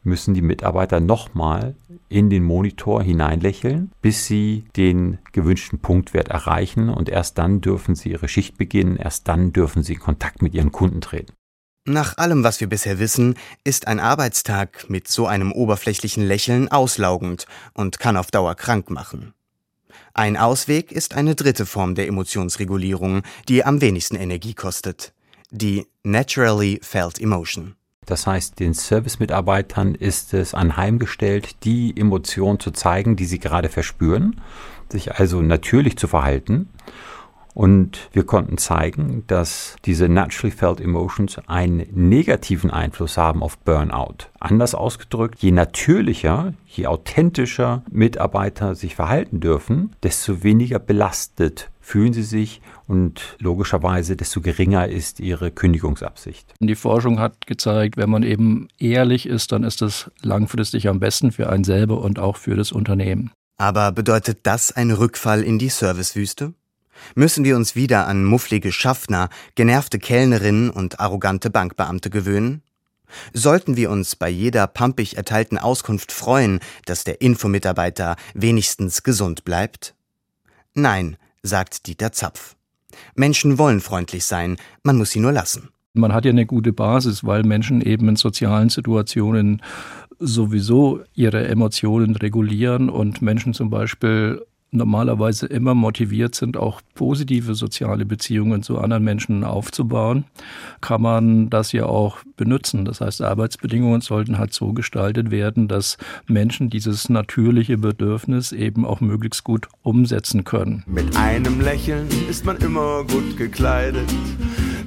müssen 0.03 0.33
die 0.33 0.41
Mitarbeiter 0.41 0.99
nochmal 0.99 1.75
in 2.09 2.29
den 2.29 2.43
Monitor 2.43 3.03
hineinlächeln, 3.03 3.91
bis 4.01 4.25
sie 4.25 4.65
den 4.75 5.19
gewünschten 5.31 5.79
Punktwert 5.79 6.29
erreichen 6.29 6.89
und 6.89 7.09
erst 7.09 7.37
dann 7.37 7.61
dürfen 7.61 7.95
sie 7.95 8.11
ihre 8.11 8.27
Schicht 8.27 8.57
beginnen, 8.57 8.97
erst 8.97 9.27
dann 9.27 9.53
dürfen 9.53 9.83
sie 9.83 9.93
in 9.93 9.99
Kontakt 9.99 10.41
mit 10.41 10.53
ihren 10.53 10.71
Kunden 10.71 11.01
treten. 11.01 11.33
Nach 11.85 12.17
allem, 12.17 12.43
was 12.43 12.59
wir 12.59 12.69
bisher 12.69 12.99
wissen, 12.99 13.35
ist 13.63 13.87
ein 13.87 13.99
Arbeitstag 13.99 14.87
mit 14.89 15.07
so 15.07 15.25
einem 15.25 15.51
oberflächlichen 15.51 16.23
Lächeln 16.23 16.67
auslaugend 16.67 17.47
und 17.73 17.99
kann 17.99 18.17
auf 18.17 18.29
Dauer 18.29 18.53
krank 18.53 18.91
machen. 18.91 19.33
Ein 20.13 20.37
Ausweg 20.37 20.91
ist 20.91 21.15
eine 21.15 21.35
dritte 21.35 21.65
Form 21.65 21.95
der 21.95 22.07
Emotionsregulierung, 22.07 23.23
die 23.47 23.63
am 23.63 23.81
wenigsten 23.81 24.15
Energie 24.15 24.53
kostet. 24.53 25.13
Die 25.49 25.87
Naturally 26.03 26.79
Felt 26.83 27.19
Emotion. 27.19 27.75
Das 28.07 28.25
heißt, 28.25 28.59
den 28.59 28.73
Service-Mitarbeitern 28.73 29.93
ist 29.93 30.33
es 30.33 30.55
anheimgestellt, 30.55 31.63
die 31.63 31.95
Emotionen 31.95 32.59
zu 32.59 32.71
zeigen, 32.71 33.15
die 33.15 33.25
sie 33.25 33.37
gerade 33.37 33.69
verspüren, 33.69 34.41
sich 34.89 35.19
also 35.19 35.41
natürlich 35.41 35.97
zu 35.97 36.07
verhalten. 36.07 36.69
Und 37.53 38.09
wir 38.13 38.23
konnten 38.23 38.57
zeigen, 38.57 39.23
dass 39.27 39.75
diese 39.85 40.07
naturally 40.07 40.55
felt 40.55 40.79
emotions 40.79 41.37
einen 41.47 41.85
negativen 41.91 42.71
Einfluss 42.71 43.17
haben 43.17 43.43
auf 43.43 43.57
Burnout. 43.57 44.29
Anders 44.39 44.73
ausgedrückt, 44.73 45.39
je 45.39 45.51
natürlicher, 45.51 46.53
je 46.65 46.87
authentischer 46.87 47.83
Mitarbeiter 47.91 48.75
sich 48.75 48.95
verhalten 48.95 49.39
dürfen, 49.39 49.95
desto 50.03 50.43
weniger 50.43 50.79
belastet 50.79 51.69
fühlen 51.81 52.13
sie 52.13 52.23
sich 52.23 52.61
und 52.87 53.35
logischerweise 53.39 54.15
desto 54.15 54.39
geringer 54.39 54.87
ist 54.87 55.19
ihre 55.19 55.51
Kündigungsabsicht. 55.51 56.53
Die 56.59 56.75
Forschung 56.75 57.19
hat 57.19 57.47
gezeigt, 57.47 57.97
wenn 57.97 58.09
man 58.09 58.23
eben 58.23 58.67
ehrlich 58.77 59.25
ist, 59.25 59.51
dann 59.51 59.63
ist 59.63 59.81
das 59.81 60.11
langfristig 60.21 60.87
am 60.87 60.99
besten 60.99 61.31
für 61.31 61.49
einen 61.49 61.63
selber 61.63 62.01
und 62.01 62.19
auch 62.19 62.37
für 62.37 62.55
das 62.55 62.71
Unternehmen. 62.71 63.31
Aber 63.57 63.91
bedeutet 63.91 64.39
das 64.43 64.71
ein 64.71 64.91
Rückfall 64.91 65.43
in 65.43 65.59
die 65.59 65.69
Servicewüste? 65.69 66.53
Müssen 67.15 67.43
wir 67.43 67.55
uns 67.55 67.75
wieder 67.75 68.07
an 68.07 68.23
mufflige 68.23 68.71
Schaffner, 68.71 69.29
genervte 69.55 69.99
Kellnerinnen 69.99 70.69
und 70.69 70.99
arrogante 70.99 71.49
Bankbeamte 71.49 72.09
gewöhnen? 72.09 72.61
Sollten 73.33 73.75
wir 73.75 73.91
uns 73.91 74.15
bei 74.15 74.29
jeder 74.29 74.67
pampig 74.67 75.17
erteilten 75.17 75.57
Auskunft 75.57 76.11
freuen, 76.11 76.59
dass 76.85 77.03
der 77.03 77.21
Infomitarbeiter 77.21 78.15
wenigstens 78.33 79.03
gesund 79.03 79.43
bleibt? 79.43 79.95
Nein, 80.73 81.17
sagt 81.43 81.87
Dieter 81.87 82.11
Zapf. 82.11 82.55
Menschen 83.15 83.57
wollen 83.57 83.81
freundlich 83.81 84.25
sein, 84.25 84.57
man 84.83 84.97
muss 84.97 85.11
sie 85.11 85.19
nur 85.19 85.31
lassen. 85.31 85.69
Man 85.93 86.13
hat 86.13 86.23
ja 86.23 86.31
eine 86.31 86.45
gute 86.45 86.71
Basis, 86.71 87.25
weil 87.25 87.43
Menschen 87.43 87.81
eben 87.81 88.07
in 88.07 88.15
sozialen 88.15 88.69
Situationen 88.69 89.61
sowieso 90.19 91.01
ihre 91.13 91.47
Emotionen 91.47 92.15
regulieren 92.15 92.89
und 92.89 93.21
Menschen 93.21 93.53
zum 93.53 93.69
Beispiel 93.69 94.45
normalerweise 94.71 95.47
immer 95.47 95.75
motiviert 95.75 96.33
sind, 96.33 96.55
auch 96.55 96.81
positive 96.95 97.55
soziale 97.55 98.05
Beziehungen 98.05 98.63
zu 98.63 98.79
anderen 98.79 99.03
Menschen 99.03 99.43
aufzubauen, 99.43 100.23
kann 100.79 101.01
man 101.01 101.49
das 101.49 101.73
ja 101.73 101.85
auch 101.85 102.19
benutzen. 102.37 102.85
Das 102.85 103.01
heißt, 103.01 103.21
Arbeitsbedingungen 103.21 104.01
sollten 104.01 104.37
halt 104.37 104.53
so 104.53 104.71
gestaltet 104.71 105.29
werden, 105.29 105.67
dass 105.67 105.97
Menschen 106.27 106.69
dieses 106.69 107.09
natürliche 107.09 107.77
Bedürfnis 107.77 108.53
eben 108.53 108.85
auch 108.85 109.01
möglichst 109.01 109.43
gut 109.43 109.67
umsetzen 109.83 110.45
können. 110.45 110.83
Mit 110.87 111.15
einem 111.17 111.59
Lächeln 111.59 112.07
ist 112.29 112.45
man 112.45 112.57
immer 112.57 113.03
gut 113.03 113.37
gekleidet. 113.37 114.09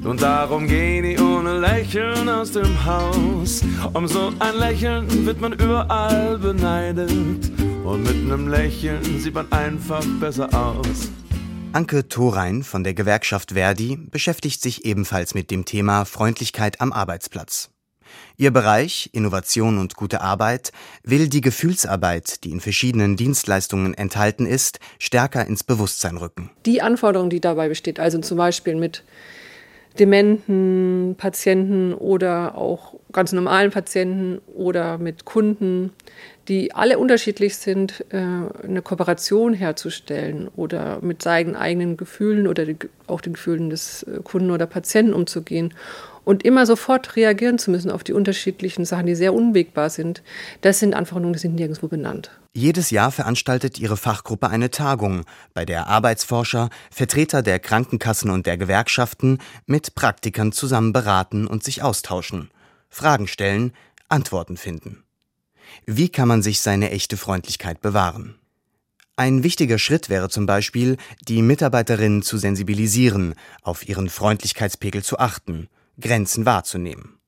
Und 0.04 0.20
darum 0.20 0.66
gehen 0.66 1.02
die 1.02 1.18
ohne 1.18 1.58
Lächeln 1.58 2.28
aus 2.28 2.52
dem 2.52 2.84
Haus. 2.84 3.62
Um 3.94 4.06
so 4.06 4.34
ein 4.38 4.56
Lächeln 4.58 5.24
wird 5.24 5.40
man 5.40 5.54
überall 5.54 6.38
beneidet. 6.38 7.10
Und 7.84 8.02
mit 8.02 8.14
einem 8.14 8.48
Lächeln 8.48 9.02
sieht 9.18 9.32
man 9.32 9.50
einfach 9.50 10.04
besser 10.20 10.48
aus. 10.52 11.10
Anke 11.72 12.06
Thorein 12.06 12.62
von 12.64 12.84
der 12.84 12.92
Gewerkschaft 12.92 13.52
Verdi 13.52 13.96
beschäftigt 13.96 14.60
sich 14.60 14.84
ebenfalls 14.84 15.34
mit 15.34 15.50
dem 15.50 15.64
Thema 15.64 16.04
Freundlichkeit 16.04 16.82
am 16.82 16.92
Arbeitsplatz. 16.92 17.70
Ihr 18.36 18.50
Bereich 18.50 19.08
Innovation 19.12 19.78
und 19.78 19.96
gute 19.96 20.20
Arbeit 20.20 20.72
will 21.02 21.28
die 21.28 21.40
Gefühlsarbeit, 21.40 22.44
die 22.44 22.50
in 22.50 22.60
verschiedenen 22.60 23.16
Dienstleistungen 23.16 23.94
enthalten 23.94 24.46
ist, 24.46 24.80
stärker 24.98 25.46
ins 25.46 25.64
Bewusstsein 25.64 26.18
rücken. 26.18 26.50
Die 26.66 26.82
Anforderung, 26.82 27.30
die 27.30 27.40
dabei 27.40 27.68
besteht, 27.68 27.98
also 27.98 28.18
zum 28.18 28.36
Beispiel 28.36 28.76
mit 28.76 29.02
dementen 29.98 31.14
Patienten 31.16 31.94
oder 31.94 32.56
auch 32.56 32.94
ganz 33.12 33.32
normalen 33.32 33.70
Patienten 33.70 34.40
oder 34.54 34.98
mit 34.98 35.24
Kunden, 35.24 35.92
die 36.48 36.74
alle 36.74 36.98
unterschiedlich 36.98 37.56
sind, 37.56 38.04
äh, 38.10 38.16
eine 38.16 38.82
Kooperation 38.82 39.54
herzustellen 39.54 40.48
oder 40.56 40.98
mit 41.00 41.22
seinen 41.22 41.54
eigenen 41.54 41.96
Gefühlen 41.96 42.48
oder 42.48 42.66
auch 43.06 43.20
den 43.20 43.34
Gefühlen 43.34 43.70
des 43.70 44.02
äh, 44.02 44.20
Kunden 44.22 44.50
oder 44.50 44.66
Patienten 44.66 45.14
umzugehen 45.14 45.72
und 46.24 46.44
immer 46.44 46.66
sofort 46.66 47.16
reagieren 47.16 47.58
zu 47.58 47.70
müssen 47.70 47.90
auf 47.90 48.04
die 48.04 48.12
unterschiedlichen 48.12 48.84
Sachen, 48.84 49.06
die 49.06 49.14
sehr 49.14 49.34
unwegbar 49.34 49.90
sind, 49.90 50.22
das 50.60 50.78
sind 50.78 50.94
Anforderungen, 50.94 51.34
die 51.34 51.38
sind 51.38 51.54
nirgendwo 51.54 51.88
benannt. 51.88 52.30
Jedes 52.52 52.90
Jahr 52.90 53.10
veranstaltet 53.10 53.78
ihre 53.78 53.96
Fachgruppe 53.96 54.48
eine 54.48 54.70
Tagung, 54.70 55.24
bei 55.54 55.64
der 55.64 55.88
Arbeitsforscher, 55.88 56.70
Vertreter 56.90 57.42
der 57.42 57.58
Krankenkassen 57.58 58.30
und 58.30 58.46
der 58.46 58.56
Gewerkschaften 58.56 59.38
mit 59.66 59.94
Praktikern 59.94 60.52
zusammen 60.52 60.92
beraten 60.92 61.46
und 61.46 61.64
sich 61.64 61.82
austauschen, 61.82 62.50
Fragen 62.88 63.26
stellen, 63.26 63.72
Antworten 64.08 64.56
finden. 64.56 65.02
Wie 65.86 66.08
kann 66.08 66.28
man 66.28 66.42
sich 66.42 66.60
seine 66.60 66.90
echte 66.90 67.16
Freundlichkeit 67.16 67.80
bewahren? 67.80 68.36
Ein 69.16 69.44
wichtiger 69.44 69.78
Schritt 69.78 70.08
wäre 70.08 70.28
zum 70.28 70.44
Beispiel, 70.46 70.96
die 71.28 71.40
Mitarbeiterinnen 71.40 72.22
zu 72.22 72.36
sensibilisieren, 72.36 73.34
auf 73.62 73.88
ihren 73.88 74.08
Freundlichkeitspegel 74.08 75.04
zu 75.04 75.18
achten, 75.18 75.68
Grenzen 76.00 76.46
wahrzunehmen. 76.46 77.18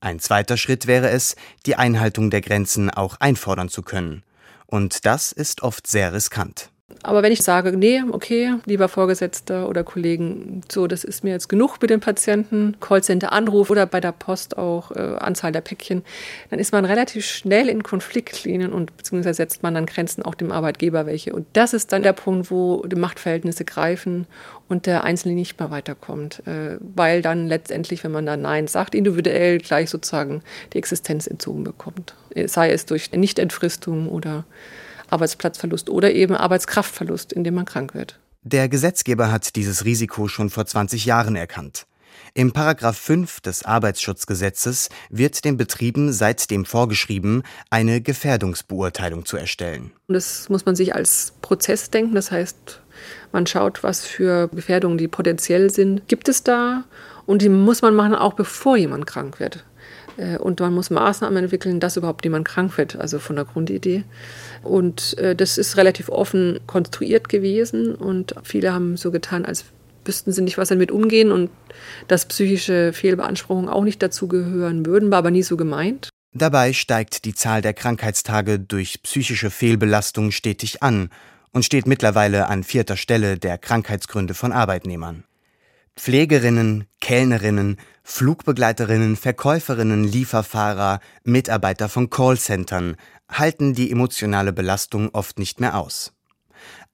Ein 0.00 0.20
zweiter 0.20 0.56
Schritt 0.56 0.86
wäre 0.86 1.10
es, 1.10 1.36
die 1.66 1.76
Einhaltung 1.76 2.30
der 2.30 2.40
Grenzen 2.40 2.90
auch 2.90 3.16
einfordern 3.20 3.68
zu 3.68 3.82
können. 3.82 4.22
Und 4.66 5.06
das 5.06 5.32
ist 5.32 5.62
oft 5.62 5.86
sehr 5.86 6.12
riskant. 6.12 6.70
Aber 7.02 7.22
wenn 7.22 7.32
ich 7.32 7.42
sage, 7.42 7.76
nee, 7.76 8.02
okay, 8.10 8.54
lieber 8.66 8.88
Vorgesetzter 8.88 9.68
oder 9.68 9.84
Kollegen, 9.84 10.62
so, 10.70 10.86
das 10.86 11.04
ist 11.04 11.22
mir 11.22 11.30
jetzt 11.30 11.48
genug 11.48 11.80
mit 11.80 11.90
den 11.90 12.00
Patienten, 12.00 12.76
Callcenter-Anruf 12.80 13.70
oder 13.70 13.86
bei 13.86 14.00
der 14.00 14.12
Post 14.12 14.58
auch 14.58 14.90
äh, 14.90 15.16
Anzahl 15.18 15.52
der 15.52 15.60
Päckchen, 15.60 16.02
dann 16.50 16.58
ist 16.58 16.72
man 16.72 16.84
relativ 16.84 17.24
schnell 17.24 17.68
in 17.68 17.82
Konfliktlinien 17.82 18.72
und 18.72 18.96
beziehungsweise 18.96 19.36
setzt 19.36 19.62
man 19.62 19.74
dann 19.74 19.86
Grenzen 19.86 20.22
auch 20.22 20.34
dem 20.34 20.50
Arbeitgeber 20.50 21.06
welche. 21.06 21.32
Und 21.32 21.46
das 21.52 21.72
ist 21.72 21.92
dann 21.92 22.02
der 22.02 22.12
Punkt, 22.12 22.50
wo 22.50 22.84
die 22.86 22.96
Machtverhältnisse 22.96 23.64
greifen 23.64 24.26
und 24.68 24.86
der 24.86 25.04
Einzelne 25.04 25.34
nicht 25.34 25.58
mehr 25.60 25.70
weiterkommt, 25.70 26.42
äh, 26.46 26.78
weil 26.80 27.22
dann 27.22 27.46
letztendlich, 27.46 28.02
wenn 28.02 28.12
man 28.12 28.26
da 28.26 28.36
Nein 28.36 28.66
sagt, 28.66 28.94
individuell 28.94 29.58
gleich 29.58 29.88
sozusagen 29.88 30.42
die 30.72 30.78
Existenz 30.78 31.26
entzogen 31.26 31.64
bekommt. 31.64 32.14
Sei 32.46 32.70
es 32.70 32.86
durch 32.86 33.10
Nichtentfristung 33.12 34.08
oder 34.08 34.44
Arbeitsplatzverlust 35.10 35.90
oder 35.90 36.12
eben 36.12 36.34
Arbeitskraftverlust, 36.34 37.32
indem 37.32 37.54
man 37.54 37.64
krank 37.64 37.94
wird. 37.94 38.18
Der 38.42 38.68
Gesetzgeber 38.68 39.30
hat 39.32 39.56
dieses 39.56 39.84
Risiko 39.84 40.28
schon 40.28 40.50
vor 40.50 40.64
20 40.64 41.04
Jahren 41.04 41.36
erkannt. 41.36 41.86
Im 42.34 42.52
Paragraph 42.52 42.96
5 42.96 43.40
des 43.40 43.64
Arbeitsschutzgesetzes 43.64 44.90
wird 45.10 45.44
den 45.44 45.56
Betrieben 45.56 46.12
seitdem 46.12 46.64
vorgeschrieben, 46.64 47.42
eine 47.70 48.00
Gefährdungsbeurteilung 48.00 49.24
zu 49.24 49.36
erstellen. 49.36 49.92
Das 50.08 50.48
muss 50.48 50.64
man 50.64 50.76
sich 50.76 50.94
als 50.94 51.32
Prozess 51.42 51.90
denken. 51.90 52.14
Das 52.14 52.30
heißt, 52.30 52.80
man 53.32 53.46
schaut, 53.46 53.82
was 53.82 54.04
für 54.04 54.48
Gefährdungen, 54.48 54.98
die 54.98 55.08
potenziell 55.08 55.70
sind, 55.70 56.08
gibt 56.08 56.28
es 56.28 56.42
da. 56.42 56.84
Und 57.26 57.42
die 57.42 57.48
muss 57.48 57.82
man 57.82 57.94
machen, 57.94 58.14
auch 58.14 58.34
bevor 58.34 58.76
jemand 58.76 59.06
krank 59.06 59.40
wird. 59.40 59.64
Äh, 60.18 60.36
und 60.36 60.60
man 60.60 60.74
muss 60.74 60.90
Maßnahmen 60.90 61.44
entwickeln, 61.44 61.80
dass 61.80 61.96
überhaupt 61.96 62.24
jemand 62.24 62.46
krank 62.46 62.76
wird, 62.76 62.96
also 62.96 63.18
von 63.18 63.36
der 63.36 63.46
Grundidee. 63.46 64.04
Und 64.62 65.16
äh, 65.18 65.34
das 65.34 65.56
ist 65.56 65.76
relativ 65.76 66.10
offen 66.10 66.60
konstruiert 66.66 67.28
gewesen 67.28 67.94
und 67.94 68.34
viele 68.42 68.74
haben 68.74 68.96
so 68.96 69.10
getan, 69.10 69.44
als 69.44 69.64
wüssten 70.04 70.32
sie 70.32 70.42
nicht, 70.42 70.58
was 70.58 70.68
damit 70.68 70.90
umgehen 70.90 71.30
und 71.30 71.50
dass 72.08 72.26
psychische 72.26 72.92
Fehlbeanspruchungen 72.92 73.68
auch 73.68 73.84
nicht 73.84 74.02
dazu 74.02 74.26
gehören 74.26 74.86
würden, 74.86 75.10
war 75.10 75.18
aber 75.18 75.30
nie 75.30 75.42
so 75.42 75.56
gemeint. 75.56 76.08
Dabei 76.34 76.72
steigt 76.72 77.24
die 77.24 77.34
Zahl 77.34 77.62
der 77.62 77.74
Krankheitstage 77.74 78.58
durch 78.58 79.02
psychische 79.02 79.50
Fehlbelastung 79.50 80.30
stetig 80.30 80.82
an 80.82 81.10
und 81.52 81.64
steht 81.64 81.86
mittlerweile 81.86 82.48
an 82.48 82.64
vierter 82.64 82.96
Stelle 82.96 83.38
der 83.38 83.58
Krankheitsgründe 83.58 84.34
von 84.34 84.52
Arbeitnehmern. 84.52 85.24
Pflegerinnen, 85.98 86.86
Kellnerinnen, 87.00 87.76
Flugbegleiterinnen, 88.04 89.16
Verkäuferinnen, 89.16 90.04
Lieferfahrer, 90.04 91.00
Mitarbeiter 91.24 91.88
von 91.88 92.08
Callcentern 92.08 92.96
halten 93.28 93.74
die 93.74 93.90
emotionale 93.90 94.52
Belastung 94.52 95.10
oft 95.12 95.40
nicht 95.40 95.58
mehr 95.60 95.76
aus. 95.76 96.12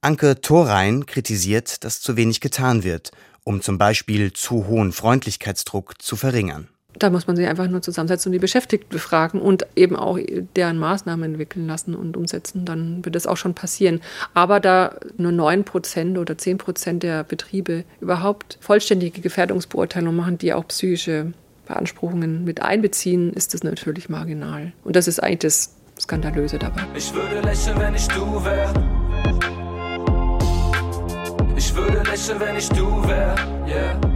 Anke 0.01 0.41
Thorein 0.41 1.05
kritisiert, 1.05 1.83
dass 1.83 2.01
zu 2.01 2.17
wenig 2.17 2.41
getan 2.41 2.83
wird, 2.83 3.11
um 3.43 3.61
zum 3.61 3.77
Beispiel 3.77 4.33
zu 4.33 4.65
hohen 4.65 4.91
Freundlichkeitsdruck 4.91 6.01
zu 6.01 6.15
verringern. 6.15 6.67
Da 6.97 7.09
muss 7.09 7.27
man 7.27 7.35
sich 7.35 7.47
einfach 7.47 7.67
nur 7.67 7.81
zusammensetzen 7.81 8.29
und 8.29 8.33
die 8.33 8.39
Beschäftigten 8.39 8.89
befragen 8.89 9.41
und 9.41 9.65
eben 9.75 9.95
auch 9.95 10.17
deren 10.55 10.77
Maßnahmen 10.77 11.31
entwickeln 11.31 11.67
lassen 11.67 11.95
und 11.95 12.15
umsetzen. 12.15 12.65
Dann 12.65 13.03
wird 13.03 13.15
das 13.15 13.27
auch 13.27 13.37
schon 13.37 13.53
passieren. 13.53 14.01
Aber 14.33 14.59
da 14.59 14.95
nur 15.17 15.31
9 15.31 15.63
Prozent 15.65 16.17
oder 16.17 16.37
10 16.37 16.57
Prozent 16.57 17.03
der 17.03 17.23
Betriebe 17.23 17.83
überhaupt 17.99 18.57
vollständige 18.61 19.21
Gefährdungsbeurteilungen 19.21 20.15
machen, 20.15 20.37
die 20.37 20.53
auch 20.53 20.67
psychische 20.67 21.33
Beanspruchungen 21.67 22.43
mit 22.43 22.61
einbeziehen, 22.61 23.33
ist 23.33 23.53
das 23.53 23.63
natürlich 23.63 24.07
marginal. 24.07 24.71
Und 24.83 24.95
das 24.95 25.07
ist 25.07 25.21
eigentlich 25.21 25.39
das 25.39 25.75
Skandalöse 25.99 26.59
dabei. 26.59 26.81
Ich 26.95 27.13
würde 27.13 27.41
lächeln, 27.41 27.79
wenn 27.79 27.95
ich 27.95 28.07
du 28.07 28.43
wär. 28.43 28.73
Ich 31.57 31.75
würde 31.75 32.03
lächeln, 32.03 32.39
wenn 32.39 32.55
ich 32.55 32.69
du 32.69 33.07
wär. 33.07 33.35
Yeah. 33.67 34.14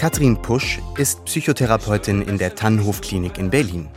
Katrin 0.00 0.40
Pusch 0.40 0.80
ist 0.96 1.26
Psychotherapeutin 1.26 2.22
in 2.22 2.38
der 2.38 2.54
Tannhof-Klinik 2.54 3.36
in 3.36 3.50
Berlin. 3.50 3.90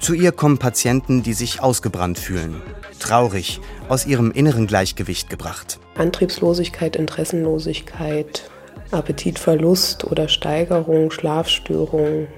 Zu 0.00 0.14
ihr 0.14 0.32
kommen 0.32 0.56
Patienten, 0.56 1.22
die 1.22 1.34
sich 1.34 1.62
ausgebrannt 1.62 2.18
fühlen, 2.18 2.62
traurig, 2.98 3.60
aus 3.90 4.06
ihrem 4.06 4.30
inneren 4.30 4.66
Gleichgewicht 4.66 5.28
gebracht. 5.28 5.80
Antriebslosigkeit, 5.98 6.96
Interessenlosigkeit, 6.96 8.50
Appetitverlust 8.90 10.04
oder 10.04 10.28
Steigerung, 10.28 11.10
Schlafstörungen, 11.10 12.28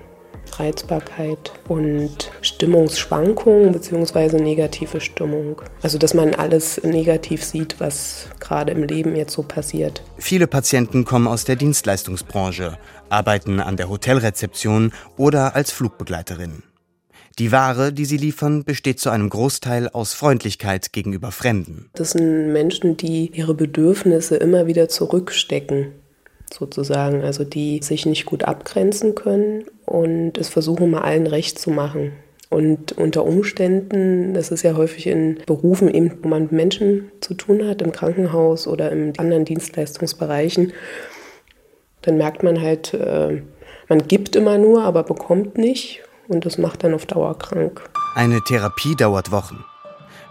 Reizbarkeit 0.58 1.52
und 1.68 2.30
Stimmungsschwankungen 2.40 3.72
bzw. 3.72 4.40
negative 4.40 5.00
Stimmung. 5.00 5.62
Also 5.82 5.98
dass 5.98 6.14
man 6.14 6.34
alles 6.34 6.82
negativ 6.82 7.44
sieht, 7.44 7.78
was 7.78 8.26
gerade 8.40 8.72
im 8.72 8.82
Leben 8.82 9.14
jetzt 9.14 9.34
so 9.34 9.42
passiert. 9.42 10.02
Viele 10.16 10.46
Patienten 10.46 11.04
kommen 11.04 11.26
aus 11.26 11.44
der 11.44 11.56
Dienstleistungsbranche, 11.56 12.78
arbeiten 13.08 13.60
an 13.60 13.76
der 13.76 13.88
Hotelrezeption 13.88 14.92
oder 15.16 15.54
als 15.54 15.70
Flugbegleiterin. 15.70 16.62
Die 17.38 17.52
Ware, 17.52 17.92
die 17.92 18.04
sie 18.04 18.18
liefern, 18.18 18.64
besteht 18.64 19.00
zu 19.00 19.08
einem 19.08 19.30
Großteil 19.30 19.88
aus 19.88 20.12
Freundlichkeit 20.12 20.92
gegenüber 20.92 21.32
Fremden. 21.32 21.88
Das 21.94 22.10
sind 22.10 22.52
Menschen, 22.52 22.96
die 22.96 23.30
ihre 23.32 23.54
Bedürfnisse 23.54 24.36
immer 24.36 24.66
wieder 24.66 24.88
zurückstecken 24.88 25.92
sozusagen, 26.52 27.22
also 27.22 27.44
die 27.44 27.80
sich 27.82 28.06
nicht 28.06 28.26
gut 28.26 28.44
abgrenzen 28.44 29.14
können 29.14 29.64
und 29.90 30.38
es 30.38 30.48
versuchen 30.48 30.88
mal 30.88 31.02
allen 31.02 31.26
recht 31.26 31.58
zu 31.58 31.70
machen. 31.70 32.12
Und 32.48 32.92
unter 32.92 33.24
Umständen, 33.24 34.34
das 34.34 34.50
ist 34.52 34.62
ja 34.62 34.76
häufig 34.76 35.08
in 35.08 35.38
Berufen, 35.46 35.92
eben, 35.92 36.18
wo 36.22 36.28
man 36.28 36.42
mit 36.42 36.52
Menschen 36.52 37.10
zu 37.20 37.34
tun 37.34 37.66
hat, 37.66 37.82
im 37.82 37.90
Krankenhaus 37.90 38.68
oder 38.68 38.92
in 38.92 39.18
anderen 39.18 39.44
Dienstleistungsbereichen, 39.44 40.72
dann 42.02 42.18
merkt 42.18 42.44
man 42.44 42.60
halt, 42.60 42.94
äh, 42.94 43.42
man 43.88 44.06
gibt 44.06 44.36
immer 44.36 44.58
nur, 44.58 44.84
aber 44.84 45.02
bekommt 45.02 45.58
nicht. 45.58 46.02
Und 46.28 46.46
das 46.46 46.56
macht 46.56 46.84
dann 46.84 46.94
auf 46.94 47.06
Dauer 47.06 47.36
krank. 47.36 47.82
Eine 48.14 48.40
Therapie 48.42 48.94
dauert 48.94 49.32
Wochen. 49.32 49.64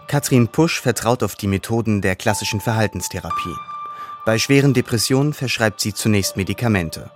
Katrin 0.08 0.48
Pusch 0.48 0.80
vertraut 0.80 1.22
auf 1.22 1.34
die 1.34 1.46
Methoden 1.46 2.00
der 2.00 2.16
klassischen 2.16 2.60
Verhaltenstherapie. 2.60 3.54
Bei 4.24 4.38
schweren 4.38 4.72
Depressionen 4.72 5.34
verschreibt 5.34 5.82
sie 5.82 5.92
zunächst 5.92 6.38
Medikamente. 6.38 7.10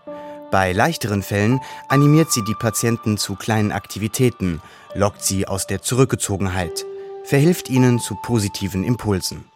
Bei 0.54 0.70
leichteren 0.70 1.24
Fällen 1.24 1.60
animiert 1.88 2.30
sie 2.30 2.44
die 2.44 2.54
Patienten 2.54 3.18
zu 3.18 3.34
kleinen 3.34 3.72
Aktivitäten, 3.72 4.62
lockt 4.94 5.24
sie 5.24 5.48
aus 5.48 5.66
der 5.66 5.82
Zurückgezogenheit, 5.82 6.86
verhilft 7.24 7.68
ihnen 7.68 7.98
zu 7.98 8.14
positiven 8.22 8.84
Impulsen. 8.84 9.46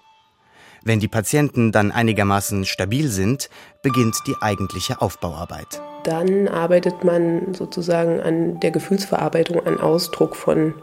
Wenn 0.82 0.98
die 0.98 1.06
Patienten 1.06 1.70
dann 1.70 1.92
einigermaßen 1.92 2.64
stabil 2.64 3.06
sind, 3.10 3.48
beginnt 3.80 4.16
die 4.26 4.34
eigentliche 4.40 5.00
Aufbauarbeit. 5.00 5.80
Dann 6.02 6.48
arbeitet 6.48 7.04
man 7.04 7.54
sozusagen 7.54 8.18
an 8.18 8.58
der 8.58 8.72
Gefühlsverarbeitung, 8.72 9.64
an 9.64 9.78
Ausdruck 9.78 10.34
von 10.34 10.74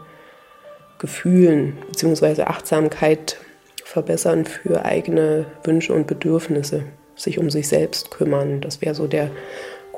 Gefühlen 0.96 1.76
bzw. 1.88 2.44
Achtsamkeit 2.44 3.36
verbessern 3.84 4.46
für 4.46 4.82
eigene 4.82 5.44
Wünsche 5.62 5.92
und 5.92 6.06
Bedürfnisse, 6.06 6.84
sich 7.16 7.38
um 7.38 7.50
sich 7.50 7.68
selbst 7.68 8.10
kümmern. 8.10 8.62
Das 8.62 8.80
wäre 8.80 8.94
so 8.94 9.06
der 9.06 9.30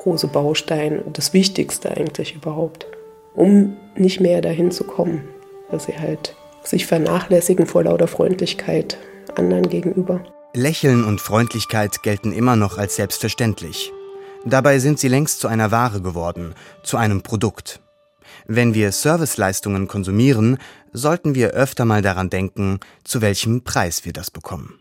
große 0.09 0.29
Baustein 0.29 1.03
das 1.12 1.35
Wichtigste 1.35 1.94
eigentlich 1.94 2.35
überhaupt, 2.35 2.87
um 3.35 3.77
nicht 3.94 4.21
mehr 4.21 4.40
dahin 4.40 4.71
zu 4.71 4.85
kommen, 4.85 5.29
dass 5.71 5.85
sie 5.85 5.99
halt 5.99 6.35
sich 6.64 6.87
vernachlässigen 6.87 7.66
vor 7.66 7.85
lauter 7.85 8.09
Freundlichkeit 8.09 8.97
anderen 9.37 9.68
gegenüber. 9.68 10.25
Lächeln 10.55 11.05
und 11.05 11.21
Freundlichkeit 11.21 12.03
gelten 12.03 12.33
immer 12.33 12.57
noch 12.57 12.79
als 12.79 12.97
selbstverständlich. 12.97 13.92
Dabei 14.47 14.79
sind 14.79 14.99
sie 14.99 15.09
längst 15.09 15.40
zu 15.40 15.49
einer 15.49 15.71
Ware 15.73 16.01
geworden, 16.01 16.55
zu 16.83 16.97
einem 16.97 17.21
Produkt. 17.21 17.81
Wenn 18.47 18.73
wir 18.73 18.92
Serviceleistungen 18.92 19.88
konsumieren, 19.88 20.57
sollten 20.90 21.35
wir 21.35 21.51
öfter 21.51 21.85
mal 21.85 22.01
daran 22.01 22.31
denken, 22.31 22.81
zu 23.05 23.21
welchem 23.21 23.62
Preis 23.62 24.07
wir 24.07 24.14
das 24.14 24.31
bekommen. 24.31 24.81